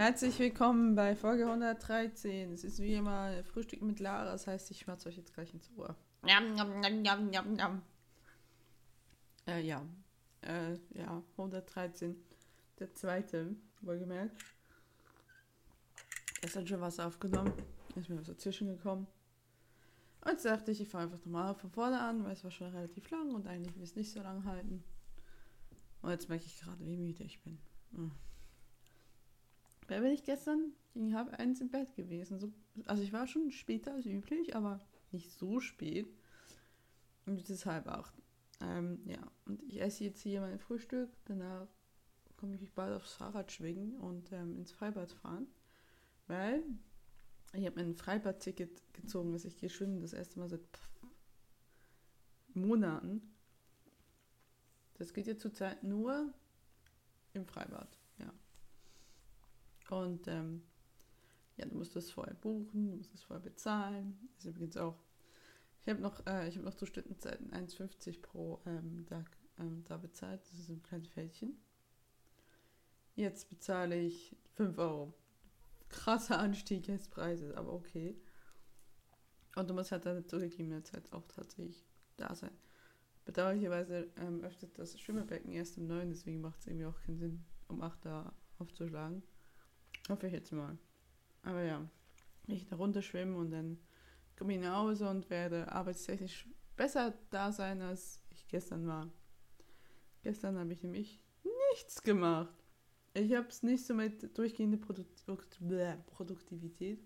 [0.00, 2.54] Herzlich willkommen bei Folge 113.
[2.54, 5.70] Es ist wie immer Frühstück mit Lara, das heißt, ich schmerze euch jetzt gleich ins
[5.76, 5.94] Ohr.
[6.26, 7.82] Jam, jam, jam, jam, jam, jam.
[9.46, 9.84] Äh, ja.
[10.40, 12.16] Äh, ja, 113.
[12.78, 14.42] Der zweite, wohlgemerkt.
[16.40, 17.52] Gestern schon was aufgenommen.
[17.94, 19.06] Ist mir was dazwischen gekommen.
[20.22, 22.74] Und jetzt dachte ich, ich fange einfach nochmal von vorne an, weil es war schon
[22.74, 24.82] relativ lang und eigentlich will es nicht so lang halten.
[26.00, 27.58] Und jetzt merke ich gerade, wie müde ich bin.
[27.92, 28.12] Hm.
[29.90, 32.38] Wer bin ich gestern gegen halb eins im Bett gewesen?
[32.38, 32.52] So,
[32.86, 34.78] also ich war schon später als üblich, aber
[35.10, 36.08] nicht so spät.
[37.26, 38.14] Und jetzt ist halb acht.
[38.60, 41.10] Ähm, ja, und ich esse jetzt hier mein Frühstück.
[41.24, 41.66] Danach
[42.36, 45.48] komme ich bald aufs Fahrrad schwingen und ähm, ins Freibad fahren.
[46.28, 46.62] Weil
[47.52, 50.62] ich habe ein Freibad-Ticket gezogen, dass ich gehe schwimmen das erste Mal seit
[52.54, 53.34] Monaten.
[54.98, 56.32] Das geht ja zurzeit nur
[57.32, 57.99] im Freibad.
[59.90, 60.62] Und ähm,
[61.56, 64.18] ja, du musst das vorher buchen, du musst das vorher bezahlen.
[64.34, 64.98] Das ist übrigens auch.
[65.80, 69.26] Ich habe noch, äh, ich hab noch zu Stundenzeiten 1,50 pro ähm, Tag
[69.58, 70.40] ähm, da bezahlt.
[70.42, 71.58] Das ist ein kleines Fältchen.
[73.16, 75.14] Jetzt bezahle ich 5 Euro.
[75.88, 78.16] Krasser Anstieg des Preises, aber okay.
[79.56, 81.84] Und du musst halt dann zugegebene Zeit auch tatsächlich
[82.16, 82.56] da sein.
[83.24, 87.44] Bedauerlicherweise ähm, öffnet das Schwimmerbecken erst um 9, deswegen macht es irgendwie auch keinen Sinn,
[87.68, 89.22] um 8 da aufzuschlagen.
[90.10, 90.76] Hoffe ich jetzt mal.
[91.44, 91.88] Aber ja,
[92.48, 93.78] ich da runterschwimmen und dann
[94.36, 99.08] komme ich nach Hause und werde arbeitstechnisch besser da sein, als ich gestern war.
[100.22, 101.22] Gestern habe ich nämlich
[101.70, 102.54] nichts gemacht.
[103.14, 105.24] Ich habe es nicht so mit durchgehende Produkt
[106.06, 107.04] Produktivität.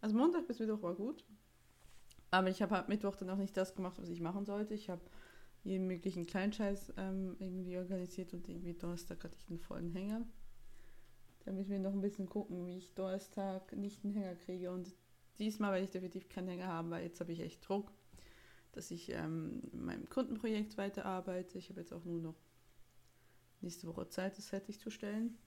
[0.00, 1.24] Also Montag bis Mittwoch war gut.
[2.30, 4.74] Aber ich habe halt Mittwoch dann auch nicht das gemacht, was ich machen sollte.
[4.74, 5.02] Ich habe
[5.62, 10.26] jeden möglichen Kleinscheiß ähm, irgendwie organisiert und irgendwie Donnerstag hatte ich einen vollen Hänger.
[11.46, 14.72] Da müssen wir noch ein bisschen gucken, wie ich Donnerstag nicht einen Hänger kriege.
[14.72, 14.92] Und
[15.38, 17.92] diesmal werde ich definitiv keinen Hänger haben, weil jetzt habe ich echt Druck,
[18.72, 21.56] dass ich ähm, in meinem Kundenprojekt weiterarbeite.
[21.56, 22.34] Ich habe jetzt auch nur noch
[23.60, 25.38] nächste Woche Zeit, das fertigzustellen.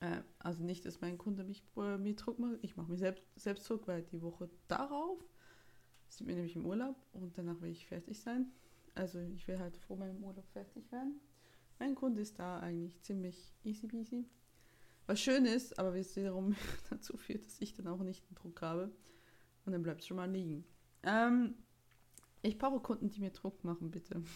[0.00, 2.58] Äh, also nicht, dass mein Kunde mich, äh, mir Druck macht.
[2.62, 5.24] Ich mache mir selbst, selbst Druck, weil die Woche darauf
[6.08, 8.50] sind wir nämlich im Urlaub und danach will ich fertig sein.
[8.96, 11.20] Also ich will halt vor meinem Urlaub fertig werden.
[11.78, 14.26] Mein Kunde ist da eigentlich ziemlich easy peasy.
[15.06, 16.54] Was schön ist, aber es wiederum
[16.90, 18.90] dazu führt, dass ich dann auch nicht den Druck habe.
[19.64, 20.64] Und dann bleibt es schon mal liegen.
[21.02, 21.54] Ähm,
[22.42, 24.22] ich brauche Kunden, die mir Druck machen, bitte.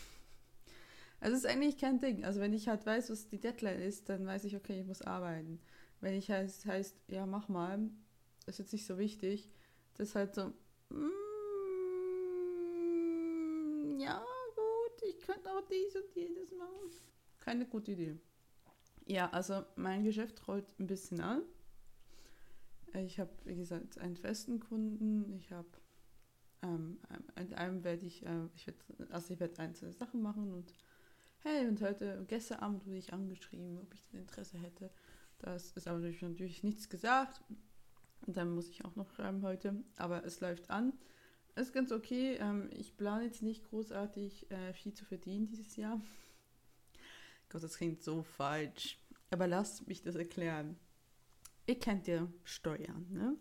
[1.18, 2.26] Also es ist eigentlich kein Ding.
[2.26, 5.00] Also wenn ich halt weiß, was die Deadline ist, dann weiß ich, okay, ich muss
[5.00, 5.58] arbeiten.
[6.02, 7.88] Wenn ich heißt, heißt ja, mach mal,
[8.44, 9.48] ist jetzt nicht so wichtig.
[9.94, 10.52] Das ist halt so,
[10.90, 11.16] mm,
[13.98, 14.22] ja,
[14.54, 16.90] gut, ich könnte auch dies und jenes machen.
[17.40, 18.18] Keine gute Idee.
[19.06, 21.42] Ja, also mein Geschäft rollt ein bisschen an.
[22.94, 25.32] Ich habe, wie gesagt, einen festen Kunden.
[25.38, 25.68] Ich habe
[26.62, 26.98] ähm,
[27.36, 28.76] in einem werde ich, äh, ich werd,
[29.10, 30.74] also ich werde einzelne Sachen machen und
[31.38, 34.90] hey, und heute, gestern Abend wurde ich angeschrieben, ob ich Interesse hätte.
[35.38, 37.42] Das ist aber natürlich, natürlich nichts gesagt.
[38.26, 39.84] Und dann muss ich auch noch schreiben heute.
[39.96, 40.94] Aber es läuft an.
[41.54, 42.36] Ist ganz okay.
[42.40, 46.00] Ähm, ich plane jetzt nicht großartig äh, viel zu verdienen dieses Jahr.
[47.48, 48.98] Gott, das klingt so falsch.
[49.30, 50.76] Aber lasst mich das erklären.
[51.66, 53.36] Ihr kennt ja Steuern, ne?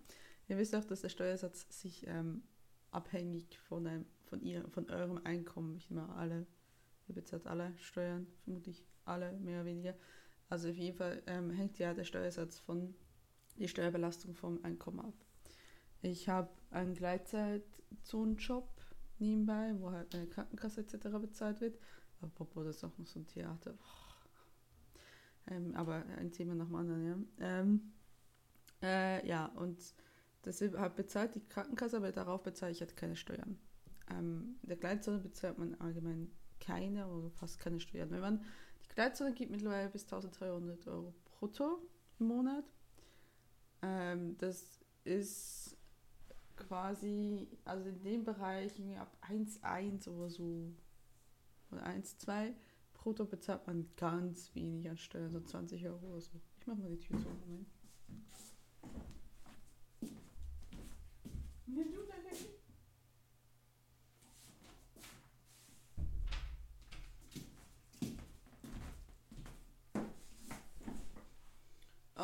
[0.48, 2.44] Ihr wisst auch, dass der Steuersatz sich ähm,
[2.92, 6.46] abhängig von, einem, von, ihr, von eurem Einkommen, ich nehme alle,
[7.08, 9.96] ihr bezahlt alle Steuern, vermutlich alle, mehr oder weniger.
[10.50, 12.94] Also auf jeden Fall ähm, hängt ja der Steuersatz von
[13.58, 15.14] die Steuerbelastung vom Einkommen ab.
[16.02, 18.70] Ich habe einen Gleitzeitzonenjob
[19.18, 21.08] nebenbei, wo halt meine Krankenkasse etc.
[21.22, 21.80] bezahlt wird.
[22.22, 23.76] Apropos, das ist auch noch so ein Theater.
[25.48, 27.18] Ähm, aber ein Thema nach dem anderen, ja.
[27.40, 27.94] Ähm,
[28.82, 29.78] äh, ja, und
[30.44, 33.58] deshalb bezahlt die Krankenkasse, aber darauf bezahle ich halt keine Steuern.
[34.10, 38.10] Ähm, in der Gleitzone bezahlt man allgemein keine oder fast keine Steuern.
[38.12, 38.44] Wenn man
[38.84, 41.80] die Gleitzone gibt mittlerweile bis 1300 Euro brutto
[42.20, 42.66] im Monat.
[43.82, 45.78] Ähm, das ist
[46.56, 50.74] quasi, also in dem Bereich ab 1,1 oder so,
[51.72, 52.54] oder 1,2
[52.94, 56.32] brutto bezahlt man ganz wenig an Steuern, so 20 Euro oder so.
[56.60, 57.30] Ich mach mal die Tür so.
[57.30, 57.68] Moment.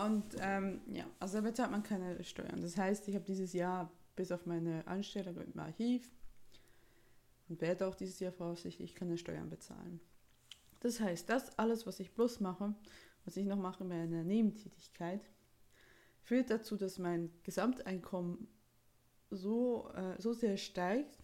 [0.06, 2.62] Und ähm, ja, also da bezahlt man keine Steuern.
[2.62, 6.10] Das heißt, ich habe dieses Jahr bis auf meine Anstellung im Archiv
[7.52, 10.00] und werde auch dieses Jahr voraussichtlich keine Steuern bezahlen.
[10.80, 12.74] Das heißt, das alles, was ich bloß mache,
[13.26, 15.30] was ich noch mache in meiner Nebentätigkeit,
[16.22, 18.48] führt dazu, dass mein Gesamteinkommen
[19.32, 21.18] so, äh, so sehr steigt,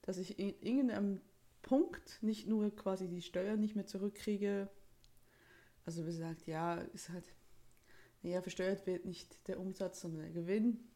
[0.00, 1.20] dass ich in irgendeinem
[1.60, 4.70] Punkt nicht nur quasi die Steuern nicht mehr zurückkriege.
[5.84, 7.34] Also wie gesagt, ja, ist halt,
[8.22, 10.88] naja, versteuert wird nicht der Umsatz, sondern der Gewinn.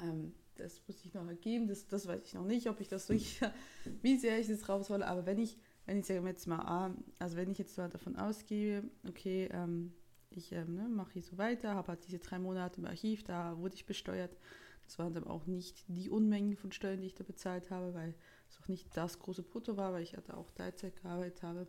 [0.00, 3.06] Ähm, das muss ich noch ergeben, das, das weiß ich noch nicht, ob ich das
[3.06, 3.40] durch,
[4.02, 7.36] wie sehr ich das raushole, aber wenn ich, wenn ich sage jetzt mal, ah, also
[7.36, 9.92] wenn ich jetzt mal davon ausgehe, okay, ähm,
[10.30, 13.58] ich ähm, ne, mache hier so weiter, habe halt diese drei Monate im Archiv, da
[13.58, 14.36] wurde ich besteuert.
[14.84, 18.14] Das waren dann auch nicht die Unmengen von Steuern, die ich da bezahlt habe, weil
[18.48, 21.66] es auch nicht das große Brutto war, weil ich da auch Teilzeit gearbeitet habe.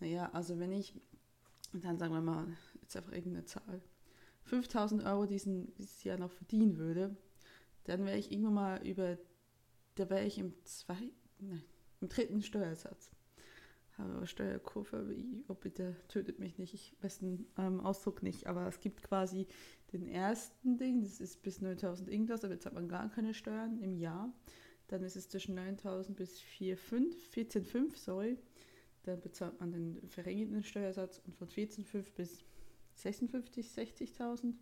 [0.00, 0.94] Naja, also wenn ich,
[1.72, 2.46] dann sagen wir mal,
[2.80, 3.82] jetzt einfach irgendeine Zahl,
[4.44, 7.16] 5000 Euro diesen, dieses Jahr noch verdienen würde,
[7.88, 9.18] dann wäre ich irgendwann mal über,
[9.94, 11.64] da wäre ich im zweiten, nein,
[12.00, 13.10] im dritten Steuersatz
[13.98, 15.16] habe Steuerkurve,
[15.48, 19.46] oh bitte tötet mich nicht, ich weiß den ähm, Ausdruck nicht, aber es gibt quasi
[19.92, 23.96] den ersten Ding, das ist bis 9000 irgendwas, da bezahlt man gar keine Steuern im
[23.96, 24.32] Jahr.
[24.86, 28.38] Dann ist es zwischen 9000 bis 14,5, sorry.
[29.02, 32.44] Dann bezahlt man den verringerten Steuersatz und von 14,5 bis
[32.94, 34.54] 56, 60.000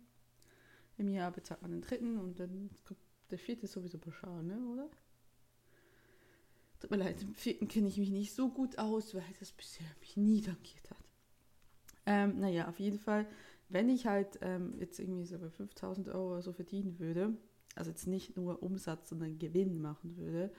[0.97, 2.69] im Jahr bezahlt man den dritten und dann
[3.29, 4.89] der vierte sowieso pauschal, ne, oder?
[6.79, 9.87] Tut mir leid, im vierten kenne ich mich nicht so gut aus, weil das bisher
[9.99, 11.09] mich nie tankiert hat.
[12.05, 13.25] Ähm, naja, auf jeden Fall,
[13.69, 17.35] wenn ich halt ähm, jetzt irgendwie so bei 5000 Euro so verdienen würde,
[17.75, 20.51] also jetzt nicht nur Umsatz, sondern Gewinn machen würde,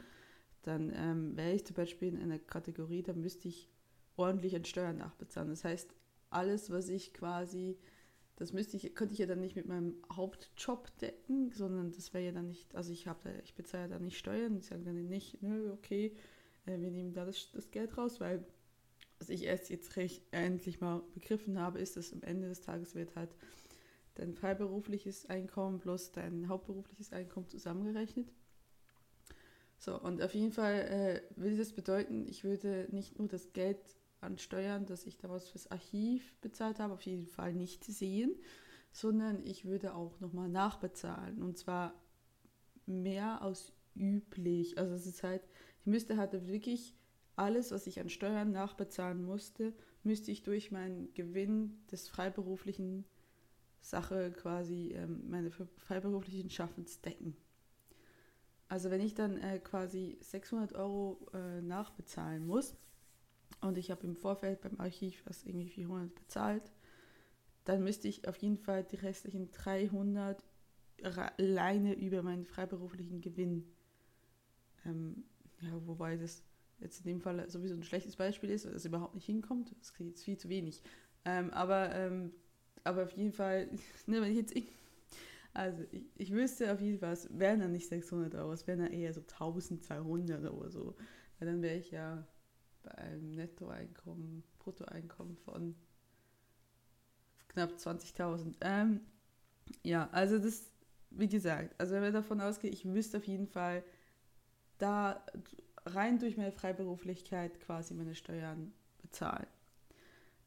[0.62, 3.70] dann ähm, wäre ich zum Beispiel in einer Kategorie, da müsste ich
[4.16, 5.48] ordentlich an Steuern nachbezahlen.
[5.48, 5.94] Das heißt,
[6.30, 7.78] alles, was ich quasi
[8.38, 12.26] das müsste ich, könnte ich ja dann nicht mit meinem Hauptjob decken, sondern das wäre
[12.26, 15.08] ja dann nicht, also ich habe da, ich bezahle da nicht Steuern, ich sage dann
[15.08, 16.16] nicht, nö, okay,
[16.66, 18.44] äh, wir nehmen da das, das Geld raus, weil
[19.18, 22.94] was ich erst jetzt recht endlich mal begriffen habe, ist, dass am Ende des Tages
[22.94, 23.34] wird halt
[24.14, 28.30] dein freiberufliches Einkommen plus dein hauptberufliches Einkommen zusammengerechnet.
[29.78, 33.78] So, und auf jeden Fall äh, würde das bedeuten, ich würde nicht nur das Geld
[34.20, 38.34] an Steuern, dass ich damals fürs Archiv bezahlt habe, auf jeden Fall nicht sehen,
[38.90, 41.42] sondern ich würde auch nochmal nachbezahlen.
[41.42, 41.94] Und zwar
[42.86, 44.78] mehr als üblich.
[44.78, 45.42] Also es ist halt,
[45.80, 46.94] ich müsste halt wirklich
[47.36, 49.72] alles, was ich an Steuern nachbezahlen musste,
[50.02, 53.04] müsste ich durch meinen Gewinn des freiberuflichen
[53.80, 57.36] Sache quasi ähm, meine freiberuflichen Schaffens decken.
[58.68, 62.76] Also wenn ich dann äh, quasi 600 Euro äh, nachbezahlen muss,
[63.60, 66.72] und ich habe im Vorfeld beim Archiv was irgendwie 400 bezahlt,
[67.64, 70.42] dann müsste ich auf jeden Fall die restlichen 300
[71.02, 73.64] alleine über meinen freiberuflichen Gewinn,
[74.84, 75.24] ähm,
[75.60, 76.42] ja, wobei das
[76.80, 79.92] jetzt in dem Fall sowieso ein schlechtes Beispiel ist, weil das überhaupt nicht hinkommt, das
[79.92, 80.82] kriege ich jetzt viel zu wenig.
[81.24, 82.32] Ähm, aber, ähm,
[82.84, 83.68] aber auf jeden Fall,
[84.06, 84.54] ne, wenn ich jetzt,
[85.52, 88.80] also ich, ich wüsste auf jeden Fall, es wären dann nicht 600 Euro, es wären
[88.80, 90.94] dann eher so 1200 oder so,
[91.38, 92.26] weil dann wäre ich ja
[92.82, 95.74] bei einem Nettoeinkommen, Bruttoeinkommen von
[97.48, 98.54] knapp 20.000.
[98.60, 99.00] Ähm,
[99.82, 100.70] ja, also das,
[101.10, 103.82] wie gesagt, also wenn wir davon ausgehen, ich müsste auf jeden Fall
[104.78, 105.24] da
[105.86, 108.72] rein durch meine Freiberuflichkeit quasi meine Steuern
[109.02, 109.46] bezahlen.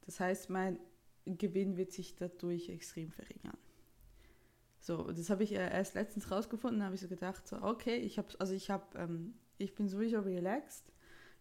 [0.06, 0.78] Das heißt, mein
[1.26, 3.56] Gewinn wird sich dadurch extrem verringern.
[4.80, 8.18] So, das habe ich erst letztens rausgefunden, da habe ich so gedacht, so, okay, ich
[8.18, 10.91] habe, also ich habe, ähm, ich bin sowieso relaxed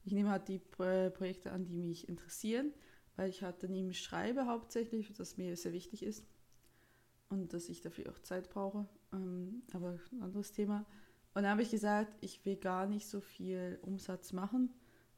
[0.03, 2.73] ich nehme halt die Projekte an, die mich interessieren,
[3.15, 6.25] weil ich halt daneben schreibe hauptsächlich, was mir sehr wichtig ist
[7.29, 8.87] und dass ich dafür auch Zeit brauche.
[9.13, 10.85] Ähm, aber ein anderes Thema.
[11.33, 14.69] Und dann habe ich gesagt, ich will gar nicht so viel Umsatz machen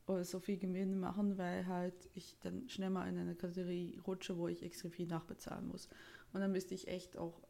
[0.05, 4.37] oder so viel Gewinn machen, weil halt ich dann schnell mal in eine Kategorie rutsche,
[4.37, 5.87] wo ich extrem viel nachbezahlen muss.
[6.33, 7.41] Und dann müsste ich echt auch,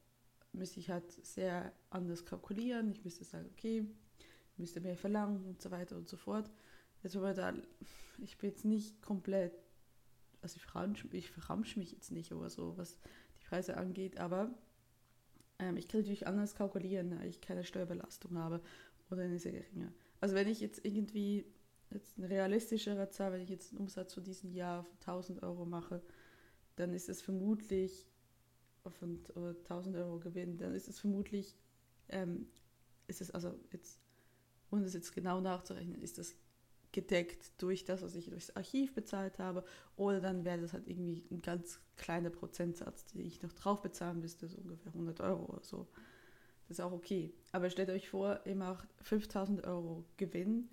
[0.53, 2.91] müsste ich halt sehr anders kalkulieren.
[2.91, 3.85] Ich müsste sagen, okay,
[4.57, 6.49] müsste mehr verlangen und so weiter und so fort.
[7.03, 7.53] Jetzt aber da,
[8.19, 9.53] ich bin jetzt nicht komplett,
[10.41, 12.97] also ich verramsch, ich verramsch mich jetzt nicht oder so, was
[13.41, 14.49] die Preise angeht, aber
[15.59, 18.61] ähm, ich kann natürlich anders kalkulieren, da ich keine Steuerbelastung habe
[19.11, 19.93] oder eine sehr geringe.
[20.21, 21.45] Also wenn ich jetzt irgendwie
[21.91, 25.65] jetzt eine realistischere Zahl, wenn ich jetzt einen Umsatz für diesen Jahr von 1000 Euro
[25.65, 26.01] mache,
[26.77, 28.07] dann ist es vermutlich
[28.89, 31.55] von 1000 Euro Gewinn, dann ist es vermutlich,
[32.09, 32.47] ähm,
[33.07, 33.99] ist es also jetzt,
[34.71, 36.35] ohne das jetzt genau nachzurechnen, ist das
[36.93, 39.65] gedeckt durch das, was ich durchs Archiv bezahlt habe.
[39.97, 44.21] Oder dann wäre das halt irgendwie ein ganz kleiner Prozentsatz, den ich noch drauf bezahlen
[44.21, 45.87] müsste, so ungefähr 100 Euro oder so.
[46.67, 47.33] Das ist auch okay.
[47.51, 50.69] Aber stellt euch vor, ihr macht 5000 Euro Gewinn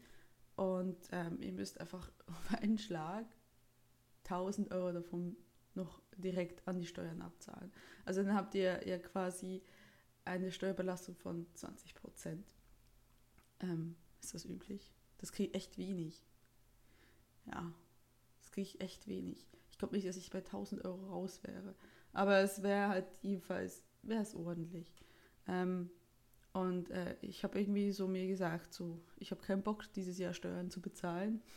[0.54, 3.26] und ähm, ihr müsst einfach auf einen Schlag
[4.24, 5.36] 1000 Euro davon
[5.74, 7.72] noch direkt an die Steuern abzahlen.
[8.04, 9.62] Also dann habt ihr ja quasi
[10.24, 12.54] eine Steuerbelastung von 20 Prozent.
[13.60, 14.92] Ähm, ist das üblich?
[15.20, 16.24] Das kriege ich echt wenig.
[17.44, 17.72] Ja,
[18.40, 19.46] das kriege ich echt wenig.
[19.70, 21.74] Ich glaube nicht, dass ich bei 1000 Euro raus wäre.
[22.12, 24.94] Aber es wäre halt jedenfalls, wäre es ordentlich.
[25.46, 25.90] Ähm,
[26.52, 30.34] und äh, ich habe irgendwie so mir gesagt, so, ich habe keinen Bock, dieses Jahr
[30.34, 31.40] Steuern zu bezahlen.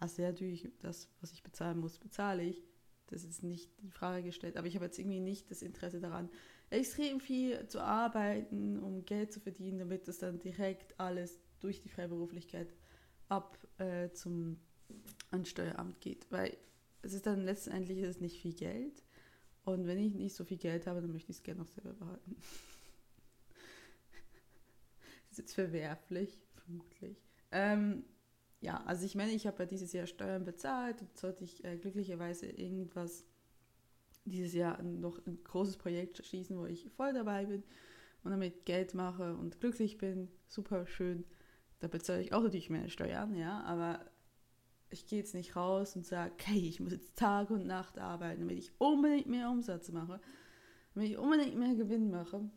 [0.00, 2.62] Also natürlich, das, was ich bezahlen muss, bezahle ich.
[3.08, 4.56] Das ist nicht die Frage gestellt.
[4.56, 6.30] Aber ich habe jetzt irgendwie nicht das Interesse daran,
[6.70, 11.88] extrem viel zu arbeiten, um Geld zu verdienen, damit das dann direkt alles durch die
[11.88, 12.74] Freiberuflichkeit
[13.28, 14.58] ab äh, zum
[15.30, 16.30] ans Steueramt geht.
[16.30, 16.56] Weil
[17.02, 19.02] es ist dann letztendlich ist es nicht viel Geld.
[19.64, 21.92] Und wenn ich nicht so viel Geld habe, dann möchte ich es gerne noch selber
[21.92, 22.36] behalten.
[25.24, 27.22] das ist jetzt verwerflich, vermutlich.
[27.50, 28.04] Ähm,
[28.60, 31.76] ja, also ich meine, ich habe ja dieses Jahr Steuern bezahlt und sollte ich äh,
[31.76, 33.24] glücklicherweise irgendwas
[34.24, 37.62] dieses Jahr noch ein großes Projekt schießen, wo ich voll dabei bin
[38.24, 41.24] und damit Geld mache und glücklich bin, super schön.
[41.80, 44.00] Da bezahle ich auch natürlich meine Steuern, ja, aber
[44.90, 48.40] ich gehe jetzt nicht raus und sage, okay, ich muss jetzt Tag und Nacht arbeiten,
[48.40, 50.20] damit ich unbedingt mehr Umsatz mache,
[50.94, 52.48] damit ich unbedingt mehr Gewinn mache,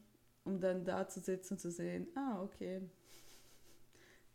[0.44, 2.82] um dann da zu sitzen und zu sehen, ah, okay,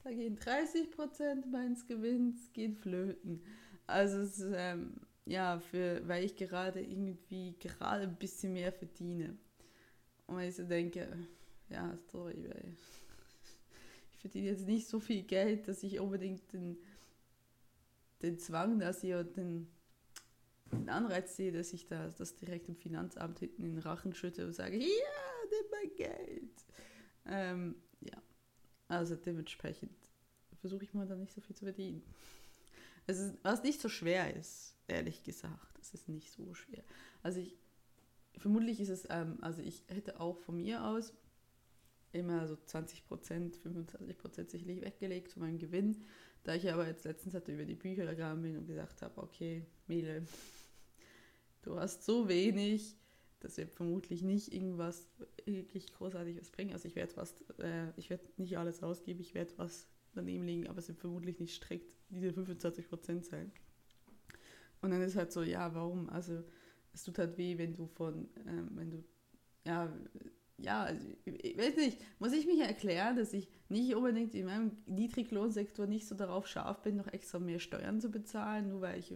[0.04, 3.42] da gehen 30 Prozent meines Gewinns gehen flöten.
[3.88, 9.36] Also es ist, ähm, ja, für, weil ich gerade irgendwie gerade ein bisschen mehr verdiene.
[10.28, 11.08] Und weil ich so denke,
[11.68, 12.76] ja, sorry, weil
[14.30, 16.78] verdiene jetzt nicht so viel Geld, dass ich unbedingt den
[18.22, 19.68] den Zwang, dass ich den,
[20.72, 24.46] den Anreiz sehe, dass ich das, das direkt im Finanzamt hinten in den Rachen schütte
[24.46, 26.64] und sage, ja, nimm mein Geld.
[27.26, 28.20] Ähm, ja,
[28.88, 29.92] also dementsprechend
[30.60, 32.02] versuche ich mal da nicht so viel zu verdienen.
[33.06, 35.78] Ist, was nicht so schwer ist, ehrlich gesagt.
[35.80, 36.82] Es ist nicht so schwer.
[37.22, 37.56] Also ich,
[38.36, 41.12] vermutlich ist es, ähm, also ich hätte auch von mir aus
[42.16, 46.04] immer so 20 Prozent, 25 Prozent sicherlich weggelegt von meinem Gewinn.
[46.44, 49.66] Da ich aber jetzt letztens hatte über die Bücher gegangen bin und gesagt habe, okay,
[49.86, 50.26] Mele,
[51.62, 52.96] du hast so wenig,
[53.40, 55.08] das wird vermutlich nicht irgendwas
[55.44, 56.72] wirklich Großartiges bringen.
[56.72, 60.66] Also ich werde was, äh, ich werde nicht alles ausgeben, ich werde was daneben liegen,
[60.68, 63.52] aber es wird vermutlich nicht strikt diese 25 Prozent sein.
[64.80, 66.08] Und dann ist halt so, ja, warum?
[66.10, 66.44] Also
[66.92, 69.04] es tut halt weh, wenn du von, ähm, wenn du,
[69.66, 69.92] ja,
[70.58, 74.72] ja, also, ich weiß nicht, muss ich mich erklären, dass ich nicht unbedingt in meinem
[74.86, 79.14] Niedriglohnsektor nicht so darauf scharf bin, noch extra mehr Steuern zu bezahlen, nur weil ich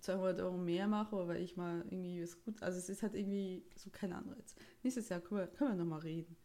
[0.00, 3.14] 200 Euro mehr mache oder weil ich mal irgendwie was gut, also es ist halt
[3.14, 4.54] irgendwie so kein Anreiz.
[4.82, 6.36] Nächstes Jahr können wir, können wir nochmal reden.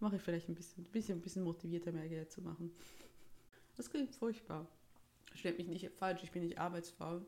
[0.00, 2.72] Mache ich vielleicht ein bisschen, bisschen, ein bisschen motivierter, mehr Geld zu machen.
[3.76, 4.66] Das klingt furchtbar.
[5.34, 7.24] Stellt mich nicht falsch, ich bin nicht arbeitsfaul.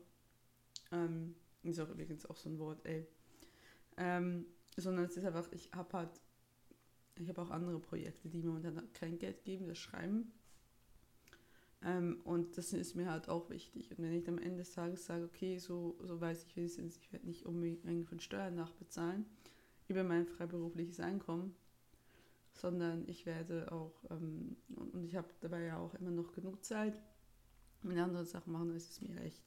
[0.91, 3.07] Ähm, ist auch übrigens auch so ein Wort, ey.
[3.97, 4.45] Ähm,
[4.77, 6.09] sondern es ist einfach, ich habe halt
[7.19, 10.31] ich habe auch andere Projekte, die momentan kein Geld geben, das Schreiben.
[11.83, 13.91] Ähm, und das ist mir halt auch wichtig.
[13.91, 17.11] Und wenn ich am Ende des Tages sage, okay, so, so weiß ich wenigstens, ich
[17.13, 19.25] werde nicht unbedingt von Steuern nachbezahlen
[19.87, 21.55] über mein freiberufliches Einkommen,
[22.53, 26.99] sondern ich werde auch, ähm, und ich habe dabei ja auch immer noch genug Zeit,
[27.83, 29.43] wenn andere Sachen machen, dann ist es mir recht.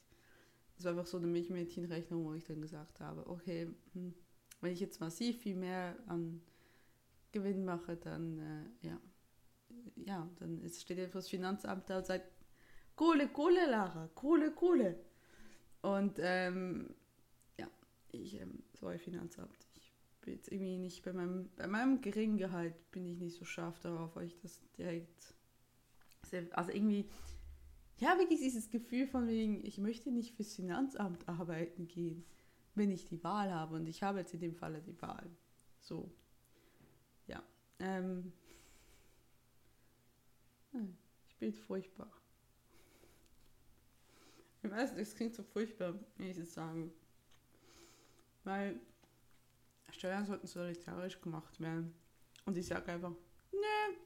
[0.78, 4.14] Es war einfach so eine Milchmädchenrechnung, wo ich dann gesagt habe, okay, hm,
[4.60, 6.40] wenn ich jetzt massiv viel mehr an
[7.32, 9.00] Gewinn mache, dann, äh, ja,
[9.96, 12.30] ja, dann ist, steht einfach das Finanzamt da und sagt,
[12.96, 14.98] Kohle, Kohle, Lara, Kohle, Kohle.
[15.82, 16.94] Und ähm,
[17.58, 17.68] ja,
[18.10, 19.92] ich, ähm, sorry, Finanzamt, ich
[20.22, 23.78] bin jetzt irgendwie nicht bei meinem, bei meinem geringen Gehalt bin ich nicht so scharf
[23.80, 25.34] darauf, weil ich das direkt,
[26.52, 27.08] also irgendwie,
[27.98, 32.24] ja, wirklich dieses Gefühl von wegen, ich möchte nicht fürs Finanzamt arbeiten gehen,
[32.74, 33.76] wenn ich die Wahl habe.
[33.76, 35.28] Und ich habe jetzt in dem Falle die Wahl.
[35.80, 36.10] So.
[37.80, 38.32] Ähm,
[41.28, 42.10] ich bin furchtbar.
[44.62, 46.90] Ich weiß, es klingt so furchtbar, wenn ich es sage.
[48.44, 48.80] Weil
[49.90, 51.94] Steuern sollten solidarisch gemacht werden.
[52.44, 53.12] Und ich sage einfach,
[53.52, 53.96] nö.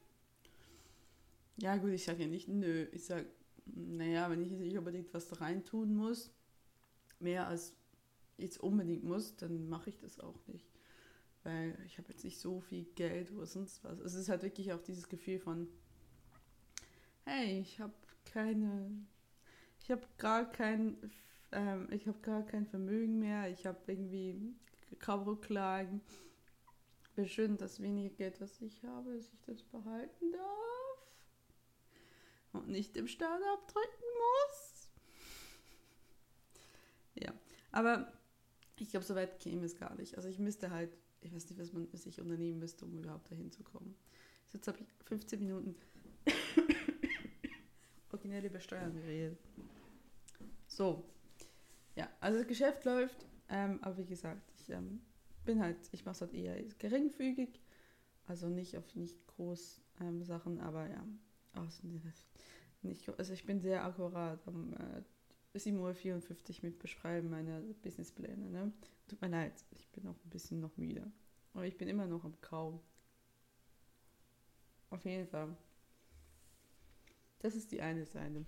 [1.57, 2.87] Ja gut, ich sage ja nicht nö.
[2.91, 3.27] Ich sage,
[3.65, 6.31] naja, wenn ich nicht unbedingt was rein tun muss,
[7.19, 7.73] mehr als
[8.37, 10.67] jetzt unbedingt muss, dann mache ich das auch nicht
[11.43, 13.99] weil ich habe jetzt nicht so viel Geld oder sonst was.
[13.99, 15.67] Es ist halt wirklich auch dieses Gefühl von,
[17.25, 17.93] hey, ich habe
[18.25, 18.91] keine,
[19.81, 21.11] ich habe gar kein,
[21.51, 24.55] ähm, ich habe gar kein Vermögen mehr, ich habe irgendwie
[24.99, 26.01] kaum Rücklagen.
[27.15, 30.83] Wäre schön, das wenige Geld, was ich habe, dass ich das behalten darf
[32.53, 34.03] und nicht im Staat abdrücken
[34.45, 34.89] muss.
[37.15, 37.33] Ja,
[37.71, 38.11] aber
[38.77, 40.15] ich glaube, so weit käme es gar nicht.
[40.15, 43.51] Also ich müsste halt, ich weiß nicht, was man sich unternehmen müsste, um überhaupt dahin
[43.51, 43.95] zu kommen.
[44.51, 45.75] Jetzt habe ich 15 Minuten
[48.11, 49.39] originell über Steuern geredet.
[50.67, 51.03] So.
[51.95, 55.01] Ja, also das Geschäft läuft, ähm, aber wie gesagt, ich ähm,
[55.45, 57.59] bin halt, ich mache es halt eher geringfügig,
[58.25, 61.05] also nicht auf nicht groß ähm, Sachen, aber ja,
[61.53, 61.87] also
[62.81, 68.49] nicht, also ich bin sehr akkurat am äh, 7.54 Uhr mit Beschreiben meiner Businesspläne.
[68.49, 68.73] Ne?
[69.07, 71.11] Tut mir leid, ich bin auch ein bisschen noch müde.
[71.53, 72.79] Aber ich bin immer noch am Kaum.
[74.89, 75.55] Auf jeden Fall.
[77.39, 78.45] Das ist die eine Seite.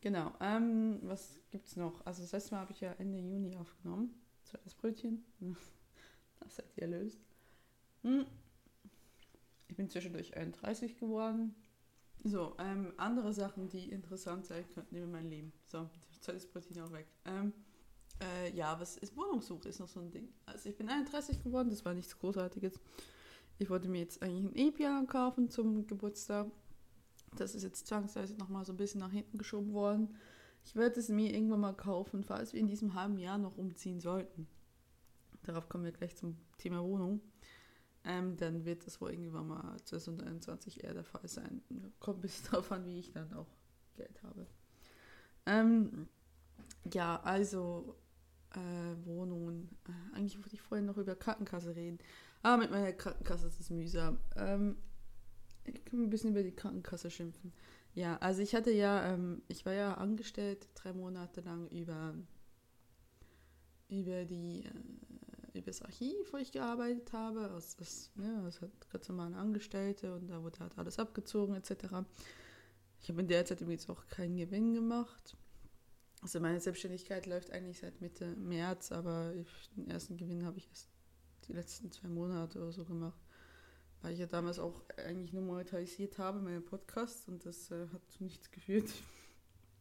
[0.00, 0.32] Genau.
[0.40, 2.04] Ähm, was gibt's noch?
[2.04, 4.14] Also das letzte Mal habe ich ja Ende Juni aufgenommen.
[4.44, 5.24] Zweites Brötchen.
[6.40, 7.18] Das seid ihr erlöst.
[8.02, 8.26] Hm.
[9.68, 11.56] Ich bin zwischendurch 31 geworden.
[12.22, 15.52] So, ähm, andere Sachen, die interessant sein könnten über mein Leben.
[15.66, 15.88] So,
[16.20, 17.06] zweites Brötchen auch weg.
[17.24, 17.52] Ähm,
[18.20, 19.68] äh, ja, was ist Wohnungssuche?
[19.68, 20.28] Ist noch so ein Ding.
[20.46, 22.80] Also ich bin 31 geworden, das war nichts Großartiges.
[23.58, 26.46] Ich wollte mir jetzt eigentlich ein E-Piano kaufen zum Geburtstag.
[27.36, 30.16] Das ist jetzt zwangsweise nochmal so ein bisschen nach hinten geschoben worden.
[30.64, 34.00] Ich werde es mir irgendwann mal kaufen, falls wir in diesem halben Jahr noch umziehen
[34.00, 34.48] sollten.
[35.44, 37.20] Darauf kommen wir gleich zum Thema Wohnung.
[38.04, 41.62] Ähm, dann wird das wohl irgendwann mal 2021 eher der Fall sein.
[41.98, 43.48] Kommt ein bisschen darauf an, wie ich dann auch
[43.96, 44.46] Geld habe.
[45.46, 46.08] Ähm,
[46.92, 47.96] ja, also
[48.56, 49.68] äh, Wohnungen.
[49.88, 51.98] Äh, eigentlich wollte ich vorhin noch über Krankenkasse reden.
[52.42, 54.18] Aber mit meiner Krankenkasse ist es mühsam.
[54.36, 54.76] Ähm,
[55.64, 57.52] ich kann ein bisschen über die Krankenkasse schimpfen.
[57.94, 62.14] Ja, also ich hatte ja, ähm, ich war ja angestellt drei Monate lang über,
[63.88, 67.50] über die, äh, über das Archiv, wo ich gearbeitet habe.
[67.50, 72.04] Als, als, ja, als halt ganz normale Angestellte und da wurde halt alles abgezogen etc.
[73.00, 75.36] Ich habe in der Zeit übrigens auch keinen Gewinn gemacht.
[76.22, 79.46] Also meine Selbstständigkeit läuft eigentlich seit Mitte März, aber ich,
[79.76, 80.88] den ersten Gewinn habe ich erst
[81.46, 83.20] die letzten zwei Monate oder so gemacht
[84.06, 88.08] weil ich ja damals auch eigentlich nur monetarisiert habe, meine Podcasts, und das äh, hat
[88.08, 88.88] zu nichts geführt.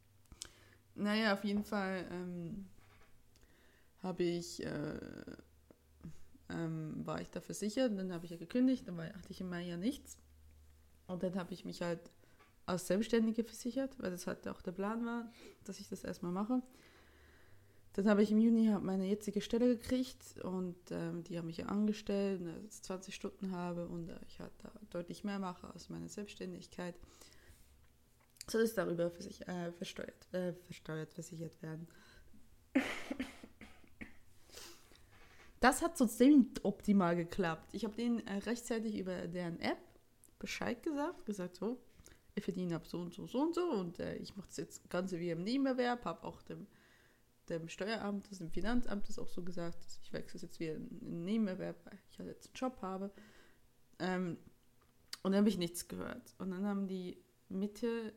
[0.96, 2.66] naja, auf jeden Fall ähm,
[4.02, 5.00] habe ich, äh,
[6.50, 9.42] ähm, war ich da versichert, und dann habe ich ja gekündigt, dann war, hatte ich
[9.42, 10.18] im Mai ja nichts.
[11.08, 12.00] Und dann habe ich mich halt
[12.66, 15.32] als Selbstständige versichert, weil das halt auch der Plan war,
[15.64, 16.62] dass ich das erstmal mache.
[17.94, 21.68] Dann habe ich im Juni meine jetzige Stelle gekriegt und ähm, die haben mich ja
[21.68, 25.90] angestellt, dass ich 20 Stunden habe und äh, ich halt da deutlich mehr mache als
[25.90, 26.96] meine Selbstständigkeit.
[28.50, 31.88] Soll es darüber versich äh, versteuert, äh, versteuert, versichert werden.
[35.62, 37.74] Das hat so ziemlich optimal geklappt.
[37.74, 39.80] Ich habe denen äh, rechtzeitig über deren App
[40.38, 41.80] Bescheid gesagt, gesagt so,
[42.36, 44.90] ich verdiene ab so und so, so und so und äh, ich mache das jetzt
[44.90, 46.68] Ganze wie im Nebenerwerb, habe auch dem
[47.50, 52.00] dem Steueramt, dem Finanzamt ist auch so gesagt, ich wechsle jetzt in den Nebenerwerb, weil
[52.10, 53.12] ich halt jetzt einen Job habe.
[54.00, 54.38] Ähm,
[55.24, 56.36] und dann habe ich nichts gehört.
[56.38, 57.18] Und dann haben die
[57.50, 58.14] Mitte,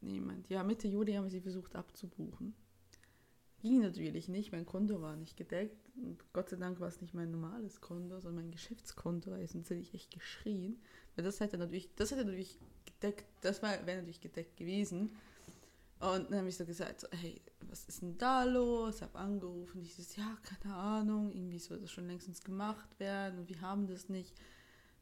[0.00, 2.54] niemand, ja, Mitte Juli haben sie versucht abzubuchen.
[3.60, 5.90] Ging natürlich nicht, mein Konto war nicht gedeckt.
[5.96, 9.80] Und Gott sei Dank war es nicht mein normales Konto, sondern mein Geschäftskonto, sonst hätte
[9.80, 10.80] ich echt geschrien.
[11.14, 12.58] Weil das hätte natürlich, das hätte natürlich
[13.02, 15.16] gedeckt, das wäre natürlich gedeckt gewesen.
[16.00, 19.02] Und dann habe ich so gesagt, so, hey, was ist denn da los?
[19.02, 23.48] Habe angerufen, ich so, ja, keine Ahnung, irgendwie soll das schon längstens gemacht werden und
[23.48, 24.34] wir haben das nicht.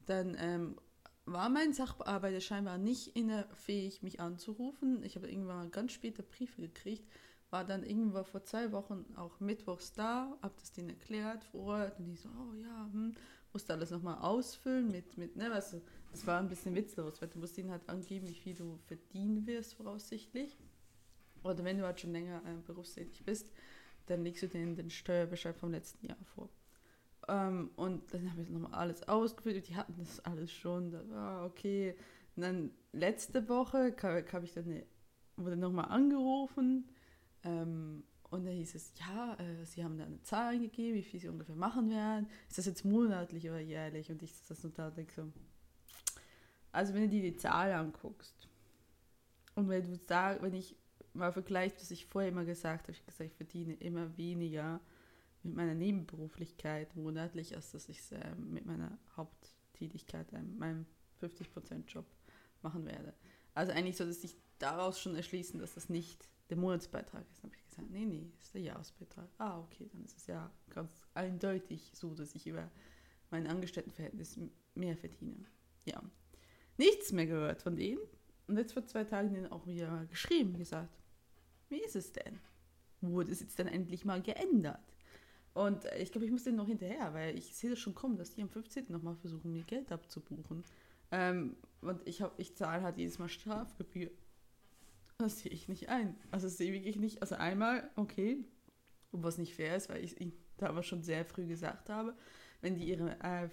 [0.04, 0.76] Dann ähm,
[1.24, 3.14] war mein Sachbearbeiter scheinbar nicht
[3.54, 5.02] fähig, mich anzurufen.
[5.04, 7.08] Ich habe irgendwann mal ganz später Briefe gekriegt,
[7.48, 11.98] war dann irgendwann vor zwei Wochen auch mittwochs da, habe das denen erklärt vor Ort
[11.98, 13.14] und die so, oh ja, hm,
[13.52, 15.82] musste alles nochmal ausfüllen mit, mit, ne, weißt du,
[16.12, 19.46] das war ein bisschen witzlos, weil du musst ihnen halt angeben, wie viel du verdienen
[19.46, 20.56] wirst voraussichtlich.
[21.42, 23.50] Oder wenn du halt schon länger äh, berufstätig bist,
[24.06, 26.48] dann legst du denen den Steuerbescheid vom letzten Jahr vor.
[27.28, 29.68] Ähm, und dann habe ich nochmal alles ausgefüllt.
[29.68, 30.90] Die hatten das alles schon.
[30.90, 31.94] Da war okay.
[32.36, 34.86] Und dann letzte Woche kam, kam ich dann, ne,
[35.36, 36.88] wurde nochmal angerufen.
[37.44, 41.20] Ähm, und da hieß es, ja, äh, sie haben da eine Zahl eingegeben, wie viel
[41.20, 42.28] sie ungefähr machen werden.
[42.48, 44.10] Ist das jetzt monatlich oder jährlich?
[44.10, 45.32] Und ich das nur da denke so.
[46.72, 48.48] Also wenn du dir die Zahl anguckst
[49.56, 50.76] und wenn du sagst, wenn ich
[51.12, 52.92] mal vergleicht, was ich vorher immer gesagt habe.
[52.92, 54.80] Ich habe gesagt, ich verdiene immer weniger
[55.42, 60.86] mit meiner Nebenberuflichkeit monatlich, als dass ich es äh, mit meiner Haupttätigkeit, äh, meinem
[61.20, 62.04] 50%-Job
[62.62, 63.14] machen werde.
[63.54, 67.42] Also eigentlich soll es sich daraus schon erschließen, dass das nicht der Monatsbeitrag ist.
[67.42, 69.28] Habe ich gesagt, nee, nee, ist der Jahresbeitrag.
[69.38, 72.70] Ah, okay, dann ist es ja ganz eindeutig so, dass ich über
[73.30, 74.38] mein Angestelltenverhältnis
[74.74, 75.44] mehr verdiene.
[75.84, 76.02] Ja.
[76.76, 78.00] Nichts mehr gehört von denen.
[78.46, 80.98] Und jetzt vor zwei Tagen denen auch wieder geschrieben, gesagt,
[81.68, 82.40] wie ist es denn?
[83.00, 84.94] wurde es jetzt dann endlich mal geändert.
[85.54, 88.16] Und äh, ich glaube, ich muss denen noch hinterher, weil ich sehe das schon kommen,
[88.16, 88.86] dass die am 15.
[88.88, 90.64] nochmal versuchen, mir Geld abzubuchen.
[91.10, 94.10] Ähm, und ich, ich zahle halt jedes Mal Strafgebühr.
[95.20, 96.16] Das sehe ich nicht ein.
[96.30, 97.20] Also das sehe ich wirklich nicht.
[97.20, 98.44] Also einmal, okay,
[99.12, 100.16] was nicht fair ist, weil ich
[100.56, 102.14] da aber schon sehr früh gesagt habe,
[102.62, 103.48] wenn die ihre, äh,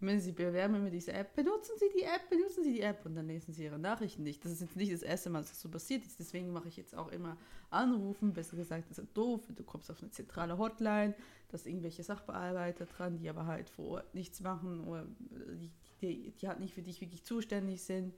[0.00, 3.14] wenn sie bewerben mit dieser App, benutzen sie die App, benutzen sie die App und
[3.14, 4.44] dann lesen sie ihre Nachrichten nicht.
[4.44, 6.18] Das ist jetzt nicht das erste Mal, dass das so passiert ist.
[6.18, 7.36] Deswegen mache ich jetzt auch immer
[7.70, 11.14] Anrufen, besser gesagt, das ist doof, du kommst auf eine zentrale Hotline,
[11.48, 16.30] da sind irgendwelche Sachbearbeiter dran, die aber halt vor Ort nichts machen oder die, die,
[16.30, 18.14] die halt nicht für dich wirklich zuständig sind.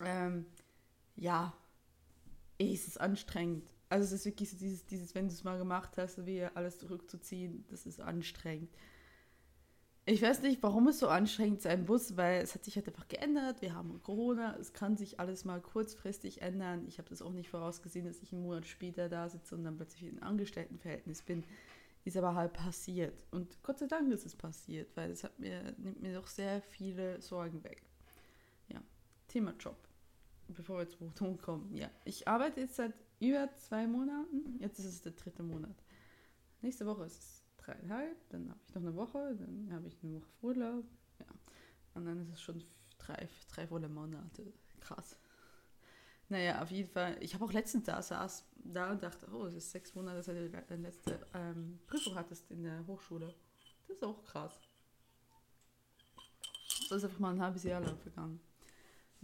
[0.00, 0.46] Ähm,
[1.14, 1.52] ja,
[2.58, 3.64] es ist anstrengend.
[3.88, 6.78] Also es ist wirklich so dieses, dieses wenn du es mal gemacht hast, wie alles
[6.78, 8.70] zurückzuziehen, das ist anstrengend.
[10.06, 13.08] Ich weiß nicht, warum es so anstrengend sein muss, weil es hat sich halt einfach
[13.08, 13.62] geändert.
[13.62, 16.84] Wir haben Corona, es kann sich alles mal kurzfristig ändern.
[16.86, 19.76] Ich habe das auch nicht vorausgesehen, dass ich einen Monat später da sitze und dann
[19.76, 21.42] plötzlich in einem Angestelltenverhältnis bin.
[22.04, 23.24] Ist aber halt passiert.
[23.30, 26.60] Und Gott sei Dank ist es passiert, weil es hat mir, nimmt mir doch sehr
[26.60, 27.82] viele Sorgen weg.
[28.68, 28.82] Ja,
[29.26, 29.78] Thema Job.
[30.48, 31.74] Bevor wir zu Ton kommen.
[31.74, 34.58] Ja, ich arbeite jetzt seit über zwei Monaten.
[34.60, 35.82] Jetzt ist es der dritte Monat.
[36.60, 40.14] Nächste Woche ist es dreieinhalb, dann habe ich noch eine Woche, dann habe ich eine
[40.14, 40.84] Woche Urlaub.
[41.18, 41.26] Ja.
[41.94, 42.62] Und dann ist es schon
[42.98, 44.52] drei, drei volle Monate.
[44.80, 45.18] Krass.
[46.28, 47.16] Naja, auf jeden Fall.
[47.20, 50.36] Ich habe auch letztens da saß da und dachte, oh, es ist sechs Monate, seit
[50.36, 53.34] du deine letzte ähm, Prüfung hattest in der Hochschule.
[53.86, 54.58] Das ist auch krass.
[56.88, 58.40] So ist einfach mal ein halbes Jahr lang vergangen.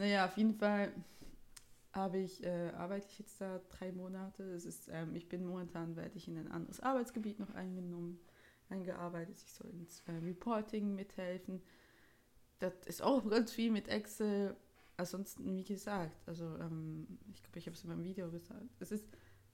[0.01, 0.95] Naja, auf jeden Fall
[1.93, 4.45] habe ich, äh, arbeite ich jetzt da drei Monate.
[4.45, 8.19] Es ist, ähm, ich bin momentan, werde ich in ein anderes Arbeitsgebiet noch eingenommen,
[8.71, 9.37] eingearbeitet.
[9.45, 11.61] Ich soll ins äh, Reporting mithelfen.
[12.61, 14.57] Das ist auch ganz viel mit Excel.
[14.97, 18.71] Ansonsten, wie gesagt, also ähm, ich glaube, ich habe es in meinem Video gesagt.
[18.81, 19.07] Es ist